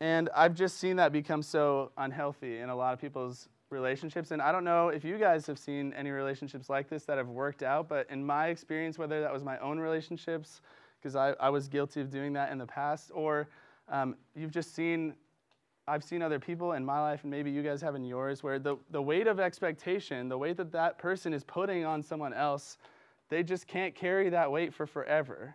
And 0.00 0.28
I've 0.34 0.54
just 0.54 0.78
seen 0.78 0.96
that 0.96 1.12
become 1.12 1.42
so 1.42 1.92
unhealthy 1.96 2.58
in 2.58 2.70
a 2.70 2.76
lot 2.76 2.92
of 2.92 3.00
people's 3.00 3.48
relationships. 3.70 4.30
And 4.30 4.42
I 4.42 4.52
don't 4.52 4.64
know 4.64 4.88
if 4.88 5.04
you 5.04 5.18
guys 5.18 5.46
have 5.46 5.58
seen 5.58 5.92
any 5.94 6.10
relationships 6.10 6.68
like 6.68 6.88
this 6.88 7.04
that 7.04 7.18
have 7.18 7.28
worked 7.28 7.62
out, 7.62 7.88
but 7.88 8.08
in 8.10 8.24
my 8.24 8.48
experience, 8.48 8.98
whether 8.98 9.20
that 9.20 9.32
was 9.32 9.44
my 9.44 9.58
own 9.58 9.78
relationships, 9.78 10.60
because 11.00 11.16
I, 11.16 11.34
I 11.40 11.50
was 11.50 11.68
guilty 11.68 12.00
of 12.00 12.10
doing 12.10 12.32
that 12.34 12.52
in 12.52 12.58
the 12.58 12.66
past, 12.66 13.10
or 13.14 13.48
um, 13.88 14.16
you've 14.34 14.50
just 14.50 14.74
seen, 14.74 15.14
I've 15.88 16.04
seen 16.04 16.22
other 16.22 16.38
people 16.38 16.72
in 16.72 16.84
my 16.84 17.00
life, 17.00 17.22
and 17.22 17.30
maybe 17.30 17.50
you 17.50 17.62
guys 17.62 17.80
have 17.80 17.94
in 17.94 18.04
yours, 18.04 18.42
where 18.42 18.58
the, 18.58 18.76
the 18.90 19.00
weight 19.00 19.26
of 19.26 19.40
expectation, 19.40 20.28
the 20.28 20.38
weight 20.38 20.56
that 20.56 20.72
that 20.72 20.98
person 20.98 21.32
is 21.32 21.44
putting 21.44 21.84
on 21.84 22.02
someone 22.02 22.32
else, 22.32 22.78
they 23.28 23.42
just 23.42 23.66
can't 23.66 23.94
carry 23.94 24.28
that 24.30 24.50
weight 24.50 24.74
for 24.74 24.86
forever. 24.86 25.54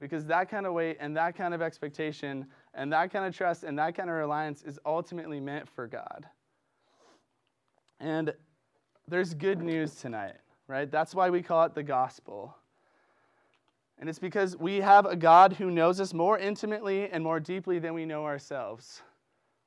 Because 0.00 0.26
that 0.26 0.50
kind 0.50 0.66
of 0.66 0.72
weight 0.72 0.96
and 0.98 1.16
that 1.16 1.36
kind 1.36 1.54
of 1.54 1.62
expectation 1.62 2.46
and 2.74 2.92
that 2.92 3.12
kind 3.12 3.24
of 3.24 3.36
trust 3.36 3.62
and 3.62 3.78
that 3.78 3.94
kind 3.94 4.10
of 4.10 4.16
reliance 4.16 4.64
is 4.64 4.80
ultimately 4.84 5.38
meant 5.38 5.68
for 5.68 5.86
God. 5.86 6.26
And 8.02 8.34
there's 9.06 9.32
good 9.32 9.62
news 9.62 9.94
tonight, 9.94 10.34
right? 10.66 10.90
That's 10.90 11.14
why 11.14 11.30
we 11.30 11.40
call 11.40 11.64
it 11.66 11.74
the 11.76 11.84
gospel. 11.84 12.56
And 13.96 14.08
it's 14.08 14.18
because 14.18 14.56
we 14.56 14.80
have 14.80 15.06
a 15.06 15.14
God 15.14 15.52
who 15.52 15.70
knows 15.70 16.00
us 16.00 16.12
more 16.12 16.36
intimately 16.36 17.08
and 17.08 17.22
more 17.22 17.38
deeply 17.38 17.78
than 17.78 17.94
we 17.94 18.04
know 18.04 18.24
ourselves. 18.24 19.02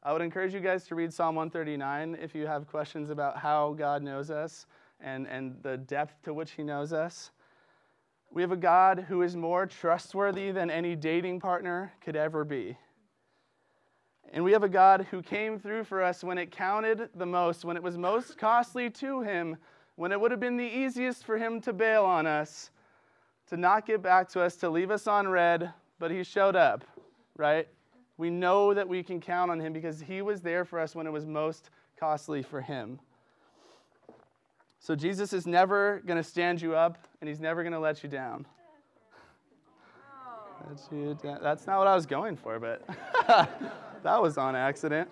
I 0.03 0.11
would 0.11 0.21
encourage 0.21 0.53
you 0.53 0.59
guys 0.59 0.83
to 0.87 0.95
read 0.95 1.13
Psalm 1.13 1.35
139 1.35 2.17
if 2.21 2.35
you 2.35 2.45
have 2.45 2.67
questions 2.67 3.09
about 3.09 3.37
how 3.37 3.71
God 3.71 4.03
knows 4.03 4.29
us 4.29 4.65
and, 4.99 5.27
and 5.27 5.55
the 5.63 5.77
depth 5.77 6.21
to 6.23 6.33
which 6.33 6.51
He 6.51 6.63
knows 6.63 6.91
us. 6.91 7.31
We 8.31 8.41
have 8.41 8.51
a 8.51 8.57
God 8.57 9.05
who 9.07 9.21
is 9.21 9.37
more 9.37 9.65
trustworthy 9.65 10.51
than 10.51 10.69
any 10.69 10.97
dating 10.97 11.39
partner 11.39 11.93
could 12.01 12.17
ever 12.17 12.43
be. 12.43 12.77
And 14.33 14.43
we 14.43 14.51
have 14.51 14.63
a 14.63 14.69
God 14.69 15.07
who 15.11 15.21
came 15.21 15.59
through 15.59 15.85
for 15.85 16.03
us 16.03 16.23
when 16.23 16.37
it 16.37 16.51
counted 16.51 17.09
the 17.15 17.25
most, 17.25 17.63
when 17.63 17.77
it 17.77 17.83
was 17.83 17.97
most 17.97 18.37
costly 18.37 18.89
to 18.91 19.21
Him, 19.21 19.57
when 19.95 20.11
it 20.11 20.19
would 20.19 20.31
have 20.31 20.39
been 20.39 20.57
the 20.57 20.63
easiest 20.63 21.23
for 21.23 21.37
Him 21.37 21.61
to 21.61 21.71
bail 21.71 22.03
on 22.03 22.27
us 22.27 22.69
to 23.47 23.57
not 23.57 23.85
get 23.85 24.01
back 24.01 24.29
to 24.29 24.41
us, 24.41 24.55
to 24.57 24.69
leave 24.69 24.91
us 24.91 25.07
on 25.07 25.27
red, 25.27 25.71
but 25.99 26.11
he 26.11 26.23
showed 26.23 26.55
up, 26.55 26.83
right? 27.37 27.67
We 28.17 28.29
know 28.29 28.73
that 28.73 28.87
we 28.87 29.03
can 29.03 29.19
count 29.19 29.51
on 29.51 29.59
him 29.59 29.73
because 29.73 30.01
he 30.01 30.21
was 30.21 30.41
there 30.41 30.65
for 30.65 30.79
us 30.79 30.95
when 30.95 31.05
it 31.05 31.11
was 31.11 31.25
most 31.25 31.69
costly 31.99 32.41
for 32.41 32.61
him. 32.61 32.99
So 34.79 34.95
Jesus 34.95 35.33
is 35.33 35.45
never 35.45 36.01
going 36.05 36.17
to 36.17 36.23
stand 36.23 36.61
you 36.61 36.75
up 36.75 36.97
and 37.21 37.27
he's 37.27 37.39
never 37.39 37.63
going 37.63 37.73
to 37.73 37.79
let 37.79 38.03
you 38.03 38.09
down. 38.09 38.45
That's 41.41 41.67
not 41.67 41.77
what 41.77 41.87
I 41.87 41.95
was 41.95 42.05
going 42.05 42.35
for, 42.35 42.59
but 42.59 42.87
that 44.05 44.21
was 44.21 44.37
on 44.37 44.55
accident. 44.55 45.09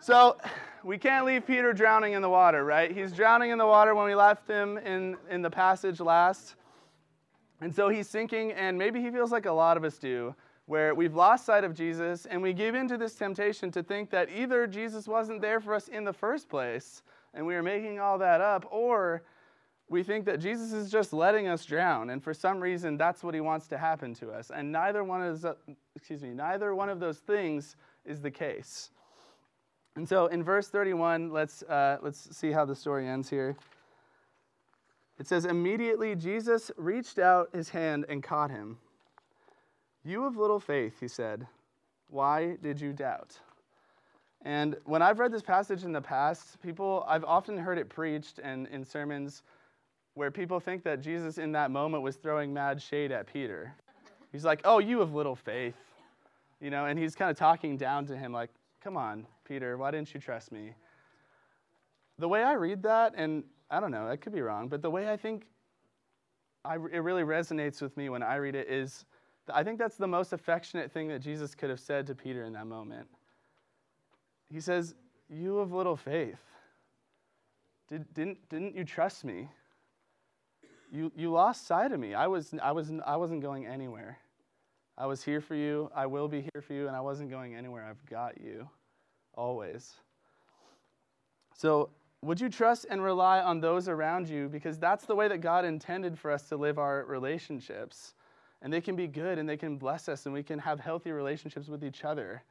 So, 0.00 0.36
we 0.82 0.98
can't 0.98 1.24
leave 1.24 1.46
Peter 1.46 1.72
drowning 1.72 2.12
in 2.12 2.22
the 2.22 2.28
water, 2.28 2.64
right? 2.64 2.90
He's 2.90 3.12
drowning 3.12 3.50
in 3.50 3.56
the 3.56 3.66
water 3.66 3.94
when 3.94 4.04
we 4.04 4.16
left 4.16 4.48
him 4.48 4.78
in, 4.78 5.16
in 5.30 5.40
the 5.40 5.48
passage 5.48 6.00
last. 6.00 6.56
And 7.60 7.72
so 7.72 7.88
he's 7.88 8.08
sinking, 8.08 8.50
and 8.52 8.76
maybe 8.76 9.00
he 9.00 9.12
feels 9.12 9.30
like 9.30 9.46
a 9.46 9.52
lot 9.52 9.76
of 9.76 9.84
us 9.84 9.96
do, 9.96 10.34
where 10.66 10.92
we've 10.92 11.14
lost 11.14 11.46
sight 11.46 11.62
of 11.62 11.72
Jesus 11.72 12.26
and 12.26 12.42
we 12.42 12.52
give 12.52 12.74
into 12.74 12.98
this 12.98 13.14
temptation 13.14 13.70
to 13.70 13.82
think 13.82 14.10
that 14.10 14.28
either 14.28 14.66
Jesus 14.66 15.06
wasn't 15.06 15.40
there 15.40 15.60
for 15.60 15.72
us 15.72 15.86
in 15.86 16.02
the 16.02 16.12
first 16.12 16.48
place 16.48 17.02
and 17.32 17.46
we 17.46 17.54
are 17.54 17.62
making 17.62 18.00
all 18.00 18.18
that 18.18 18.40
up, 18.40 18.66
or 18.70 19.22
we 19.94 20.02
think 20.02 20.24
that 20.24 20.40
Jesus 20.40 20.72
is 20.72 20.90
just 20.90 21.12
letting 21.12 21.46
us 21.46 21.64
drown, 21.64 22.10
and 22.10 22.22
for 22.22 22.34
some 22.34 22.58
reason, 22.58 22.96
that's 22.96 23.22
what 23.22 23.32
he 23.32 23.40
wants 23.40 23.68
to 23.68 23.78
happen 23.78 24.12
to 24.14 24.32
us. 24.32 24.50
And 24.50 24.72
neither 24.72 25.04
one 25.04 25.22
of 25.22 25.40
those, 25.40 25.54
excuse 25.94 26.20
me, 26.20 26.30
neither 26.30 26.74
one 26.74 26.88
of 26.88 26.98
those 26.98 27.18
things 27.18 27.76
is 28.04 28.20
the 28.20 28.30
case. 28.30 28.90
And 29.94 30.06
so, 30.08 30.26
in 30.26 30.42
verse 30.42 30.66
31, 30.66 31.30
let's 31.30 31.62
uh, 31.62 31.98
let's 32.02 32.36
see 32.36 32.50
how 32.50 32.64
the 32.64 32.74
story 32.74 33.06
ends 33.06 33.30
here. 33.30 33.56
It 35.20 35.28
says, 35.28 35.44
immediately 35.44 36.16
Jesus 36.16 36.72
reached 36.76 37.20
out 37.20 37.50
his 37.54 37.68
hand 37.68 38.04
and 38.08 38.20
caught 38.20 38.50
him. 38.50 38.78
You 40.04 40.24
of 40.24 40.36
little 40.36 40.58
faith, 40.58 40.98
he 40.98 41.06
said, 41.06 41.46
why 42.08 42.56
did 42.60 42.80
you 42.80 42.92
doubt? 42.92 43.38
And 44.42 44.76
when 44.84 45.02
I've 45.02 45.20
read 45.20 45.30
this 45.30 45.42
passage 45.42 45.84
in 45.84 45.92
the 45.92 46.02
past, 46.02 46.60
people, 46.60 47.04
I've 47.08 47.24
often 47.24 47.56
heard 47.56 47.78
it 47.78 47.88
preached 47.88 48.40
and 48.42 48.66
in 48.66 48.84
sermons 48.84 49.44
where 50.14 50.30
people 50.30 50.60
think 50.60 50.84
that 50.84 51.00
Jesus 51.00 51.38
in 51.38 51.52
that 51.52 51.70
moment 51.70 52.02
was 52.02 52.16
throwing 52.16 52.52
mad 52.52 52.80
shade 52.80 53.12
at 53.12 53.32
Peter. 53.32 53.74
He's 54.32 54.44
like, 54.44 54.60
oh, 54.64 54.78
you 54.78 55.00
have 55.00 55.12
little 55.12 55.36
faith. 55.36 55.76
You 56.60 56.70
know, 56.70 56.86
and 56.86 56.98
he's 56.98 57.14
kind 57.14 57.30
of 57.30 57.36
talking 57.36 57.76
down 57.76 58.06
to 58.06 58.16
him, 58.16 58.32
like, 58.32 58.50
come 58.82 58.96
on, 58.96 59.26
Peter, 59.46 59.76
why 59.76 59.90
didn't 59.90 60.14
you 60.14 60.20
trust 60.20 60.52
me? 60.52 60.72
The 62.18 62.28
way 62.28 62.42
I 62.42 62.52
read 62.52 62.82
that, 62.84 63.14
and 63.16 63.44
I 63.70 63.80
don't 63.80 63.90
know, 63.90 64.08
I 64.08 64.16
could 64.16 64.32
be 64.32 64.40
wrong, 64.40 64.68
but 64.68 64.82
the 64.82 64.90
way 64.90 65.10
I 65.10 65.16
think 65.16 65.46
I, 66.64 66.76
it 66.76 67.02
really 67.02 67.22
resonates 67.22 67.82
with 67.82 67.96
me 67.96 68.08
when 68.08 68.22
I 68.22 68.36
read 68.36 68.54
it 68.54 68.68
is 68.70 69.04
I 69.52 69.62
think 69.62 69.78
that's 69.78 69.96
the 69.96 70.06
most 70.06 70.32
affectionate 70.32 70.90
thing 70.90 71.08
that 71.08 71.18
Jesus 71.18 71.54
could 71.54 71.68
have 71.68 71.80
said 71.80 72.06
to 72.06 72.14
Peter 72.14 72.44
in 72.44 72.54
that 72.54 72.66
moment. 72.66 73.06
He 74.50 74.60
says, 74.60 74.94
You 75.28 75.58
have 75.58 75.72
little 75.72 75.96
faith. 75.96 76.40
Did, 77.88 78.12
didn't, 78.14 78.48
didn't 78.48 78.74
you 78.74 78.84
trust 78.84 79.24
me? 79.24 79.48
You, 80.94 81.10
you 81.16 81.32
lost 81.32 81.66
sight 81.66 81.90
of 81.90 81.98
me. 81.98 82.14
I, 82.14 82.28
was, 82.28 82.54
I, 82.62 82.70
was, 82.70 82.92
I 83.04 83.16
wasn't 83.16 83.42
going 83.42 83.66
anywhere. 83.66 84.16
I 84.96 85.06
was 85.06 85.24
here 85.24 85.40
for 85.40 85.56
you. 85.56 85.90
I 85.92 86.06
will 86.06 86.28
be 86.28 86.42
here 86.42 86.62
for 86.62 86.72
you, 86.72 86.86
and 86.86 86.94
I 86.94 87.00
wasn't 87.00 87.30
going 87.30 87.56
anywhere. 87.56 87.84
I've 87.84 88.06
got 88.08 88.40
you 88.40 88.68
always. 89.34 89.94
So, 91.52 91.90
would 92.22 92.40
you 92.40 92.48
trust 92.48 92.86
and 92.88 93.02
rely 93.02 93.40
on 93.40 93.60
those 93.60 93.88
around 93.88 94.28
you? 94.28 94.48
Because 94.48 94.78
that's 94.78 95.04
the 95.04 95.16
way 95.16 95.26
that 95.26 95.38
God 95.38 95.64
intended 95.64 96.16
for 96.16 96.30
us 96.30 96.48
to 96.48 96.56
live 96.56 96.78
our 96.78 97.04
relationships. 97.06 98.14
And 98.62 98.72
they 98.72 98.80
can 98.80 98.94
be 98.94 99.08
good 99.08 99.36
and 99.38 99.48
they 99.48 99.56
can 99.56 99.76
bless 99.76 100.08
us, 100.08 100.26
and 100.26 100.32
we 100.32 100.44
can 100.44 100.60
have 100.60 100.78
healthy 100.78 101.10
relationships 101.10 101.66
with 101.66 101.84
each 101.84 102.04
other. 102.04 102.44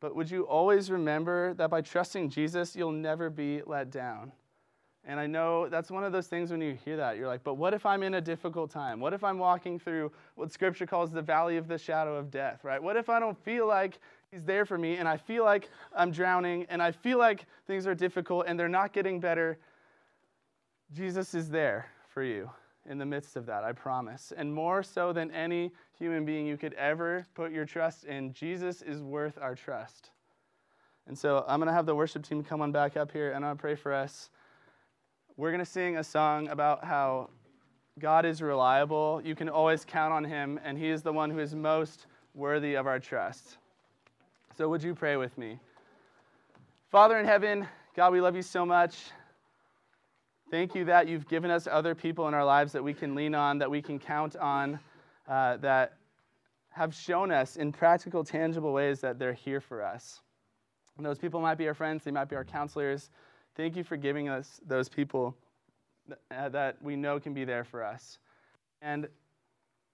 But 0.00 0.16
would 0.16 0.30
you 0.30 0.44
always 0.44 0.90
remember 0.90 1.52
that 1.54 1.68
by 1.68 1.82
trusting 1.82 2.30
Jesus, 2.30 2.74
you'll 2.74 2.90
never 2.90 3.28
be 3.28 3.60
let 3.66 3.90
down? 3.90 4.32
And 5.06 5.18
I 5.18 5.26
know 5.26 5.68
that's 5.68 5.90
one 5.90 6.04
of 6.04 6.12
those 6.12 6.26
things 6.26 6.50
when 6.50 6.60
you 6.60 6.76
hear 6.84 6.96
that, 6.98 7.16
you're 7.16 7.26
like, 7.26 7.42
but 7.42 7.54
what 7.54 7.72
if 7.72 7.86
I'm 7.86 8.02
in 8.02 8.14
a 8.14 8.20
difficult 8.20 8.70
time? 8.70 9.00
What 9.00 9.14
if 9.14 9.24
I'm 9.24 9.38
walking 9.38 9.78
through 9.78 10.12
what 10.34 10.52
Scripture 10.52 10.86
calls 10.86 11.10
the 11.10 11.22
valley 11.22 11.56
of 11.56 11.68
the 11.68 11.78
shadow 11.78 12.16
of 12.16 12.30
death, 12.30 12.64
right? 12.64 12.82
What 12.82 12.96
if 12.96 13.08
I 13.08 13.18
don't 13.18 13.38
feel 13.42 13.66
like 13.66 13.98
He's 14.30 14.44
there 14.44 14.64
for 14.64 14.78
me 14.78 14.96
and 14.96 15.08
I 15.08 15.16
feel 15.16 15.44
like 15.44 15.70
I'm 15.96 16.10
drowning 16.10 16.66
and 16.68 16.82
I 16.82 16.92
feel 16.92 17.18
like 17.18 17.46
things 17.66 17.86
are 17.86 17.94
difficult 17.94 18.44
and 18.46 18.60
they're 18.60 18.68
not 18.68 18.92
getting 18.92 19.20
better? 19.20 19.58
Jesus 20.92 21.34
is 21.34 21.48
there 21.48 21.86
for 22.08 22.22
you 22.22 22.50
in 22.88 22.98
the 22.98 23.06
midst 23.06 23.36
of 23.36 23.46
that, 23.46 23.64
I 23.64 23.72
promise. 23.72 24.32
And 24.36 24.52
more 24.52 24.82
so 24.82 25.12
than 25.12 25.30
any 25.30 25.72
human 25.98 26.24
being 26.24 26.46
you 26.46 26.56
could 26.56 26.74
ever 26.74 27.26
put 27.34 27.52
your 27.52 27.64
trust 27.64 28.04
in, 28.04 28.32
Jesus 28.32 28.82
is 28.82 29.02
worth 29.02 29.38
our 29.40 29.54
trust. 29.54 30.10
And 31.06 31.18
so 31.18 31.44
I'm 31.48 31.58
going 31.58 31.68
to 31.68 31.72
have 31.72 31.86
the 31.86 31.94
worship 31.94 32.24
team 32.24 32.42
come 32.42 32.60
on 32.60 32.72
back 32.72 32.96
up 32.96 33.10
here 33.12 33.32
and 33.32 33.44
I'll 33.44 33.56
pray 33.56 33.74
for 33.74 33.92
us. 33.92 34.30
We're 35.40 35.52
going 35.52 35.64
to 35.64 35.70
sing 35.70 35.96
a 35.96 36.04
song 36.04 36.48
about 36.48 36.84
how 36.84 37.30
God 37.98 38.26
is 38.26 38.42
reliable. 38.42 39.22
You 39.24 39.34
can 39.34 39.48
always 39.48 39.86
count 39.86 40.12
on 40.12 40.22
Him, 40.22 40.60
and 40.62 40.76
He 40.76 40.90
is 40.90 41.00
the 41.00 41.14
one 41.14 41.30
who 41.30 41.38
is 41.38 41.54
most 41.54 42.04
worthy 42.34 42.74
of 42.74 42.86
our 42.86 42.98
trust. 42.98 43.56
So, 44.58 44.68
would 44.68 44.82
you 44.82 44.94
pray 44.94 45.16
with 45.16 45.38
me? 45.38 45.58
Father 46.90 47.18
in 47.18 47.24
heaven, 47.24 47.66
God, 47.96 48.12
we 48.12 48.20
love 48.20 48.36
you 48.36 48.42
so 48.42 48.66
much. 48.66 48.98
Thank 50.50 50.74
you 50.74 50.84
that 50.84 51.08
you've 51.08 51.26
given 51.26 51.50
us 51.50 51.66
other 51.66 51.94
people 51.94 52.28
in 52.28 52.34
our 52.34 52.44
lives 52.44 52.72
that 52.72 52.84
we 52.84 52.92
can 52.92 53.14
lean 53.14 53.34
on, 53.34 53.56
that 53.60 53.70
we 53.70 53.80
can 53.80 53.98
count 53.98 54.36
on, 54.36 54.78
uh, 55.26 55.56
that 55.56 55.94
have 56.68 56.94
shown 56.94 57.32
us 57.32 57.56
in 57.56 57.72
practical, 57.72 58.24
tangible 58.24 58.74
ways 58.74 59.00
that 59.00 59.18
they're 59.18 59.32
here 59.32 59.62
for 59.62 59.82
us. 59.82 60.20
And 60.98 61.06
those 61.06 61.18
people 61.18 61.40
might 61.40 61.56
be 61.56 61.66
our 61.66 61.72
friends, 61.72 62.04
they 62.04 62.10
might 62.10 62.28
be 62.28 62.36
our 62.36 62.44
counselors. 62.44 63.08
Thank 63.60 63.76
you 63.76 63.84
for 63.84 63.98
giving 63.98 64.30
us 64.30 64.58
those 64.66 64.88
people 64.88 65.36
that 66.30 66.78
we 66.80 66.96
know 66.96 67.20
can 67.20 67.34
be 67.34 67.44
there 67.44 67.62
for 67.62 67.84
us. 67.84 68.16
And 68.80 69.06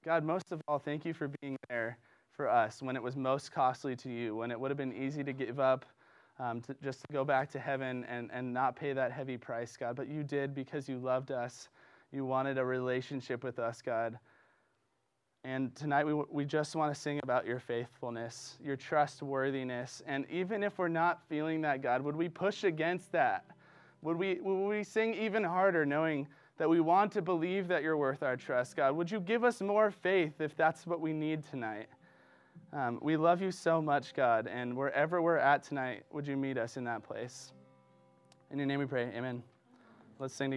God, 0.05 0.23
most 0.23 0.53
of 0.53 0.63
all, 0.69 0.79
thank 0.79 1.05
you 1.05 1.13
for 1.13 1.33
being 1.41 1.57
there 1.69 1.99
for 2.31 2.49
us 2.49 2.81
when 2.81 2.95
it 2.95 3.03
was 3.03 3.17
most 3.17 3.51
costly 3.51 3.97
to 3.97 4.09
you, 4.09 4.37
when 4.37 4.53
it 4.53 4.61
would 4.61 4.71
have 4.71 4.79
been 4.79 4.95
easy 4.95 5.25
to 5.25 5.33
give 5.33 5.59
up, 5.59 5.85
um, 6.39 6.61
to 6.61 6.77
just 6.81 7.01
to 7.01 7.07
go 7.13 7.25
back 7.25 7.51
to 7.51 7.59
heaven 7.59 8.07
and, 8.09 8.31
and 8.33 8.55
not 8.55 8.77
pay 8.77 8.93
that 8.93 9.11
heavy 9.11 9.37
price, 9.37 9.77
God. 9.77 9.97
But 9.97 10.07
you 10.07 10.23
did 10.23 10.55
because 10.55 10.89
you 10.89 10.99
loved 10.99 11.33
us. 11.33 11.69
You 12.13 12.25
wanted 12.25 12.59
a 12.59 12.65
relationship 12.65 13.43
with 13.43 13.59
us, 13.59 13.83
God. 13.83 14.17
And 15.43 15.75
tonight 15.75 16.07
we, 16.07 16.15
we 16.31 16.45
just 16.45 16.77
want 16.77 16.95
to 16.95 17.01
sing 17.01 17.19
about 17.25 17.47
your 17.47 17.59
faithfulness, 17.59 18.59
your 18.63 18.77
trustworthiness. 18.77 20.03
And 20.07 20.25
even 20.31 20.63
if 20.63 20.79
we're 20.79 20.87
not 20.87 21.23
feeling 21.29 21.63
that, 21.63 21.83
God, 21.83 22.03
would 22.03 22.15
we 22.15 22.29
push 22.29 22.63
against 22.63 23.11
that? 23.11 23.45
Would 24.07 24.19
we, 24.19 24.39
would 24.41 24.69
we 24.69 24.85
sing 24.85 25.15
even 25.15 25.43
harder 25.43 25.85
knowing 25.85 26.29
that 26.59 26.71
we 26.71 26.79
want 26.79 27.11
to 27.11 27.23
believe 27.23 27.67
that 27.67 27.83
you're 27.83 27.97
worth 27.97 28.23
our 28.23 28.37
trust, 28.37 28.77
God? 28.77 28.95
Would 28.95 29.11
you 29.11 29.19
give 29.19 29.43
us 29.43 29.61
more 29.61 29.91
faith 29.91 30.41
if 30.41 30.57
that's 30.57 30.87
what 30.87 31.01
we 31.01 31.13
need 31.13 31.43
tonight? 31.51 31.89
Um, 32.73 33.01
we 33.03 33.17
love 33.17 33.43
you 33.43 33.51
so 33.51 33.83
much, 33.83 34.15
God, 34.15 34.47
and 34.47 34.77
wherever 34.77 35.21
we're 35.21 35.39
at 35.39 35.65
tonight, 35.65 36.05
would 36.13 36.25
you 36.25 36.37
meet 36.37 36.57
us 36.57 36.77
in 36.77 36.85
that 36.85 37.03
place? 37.03 37.53
In 38.53 38.59
your 38.59 38.69
name 38.69 38.79
we 38.79 38.87
pray. 38.87 39.11
Amen. 39.13 39.43
Let's 40.21 40.35
sing 40.35 40.53
together. 40.53 40.55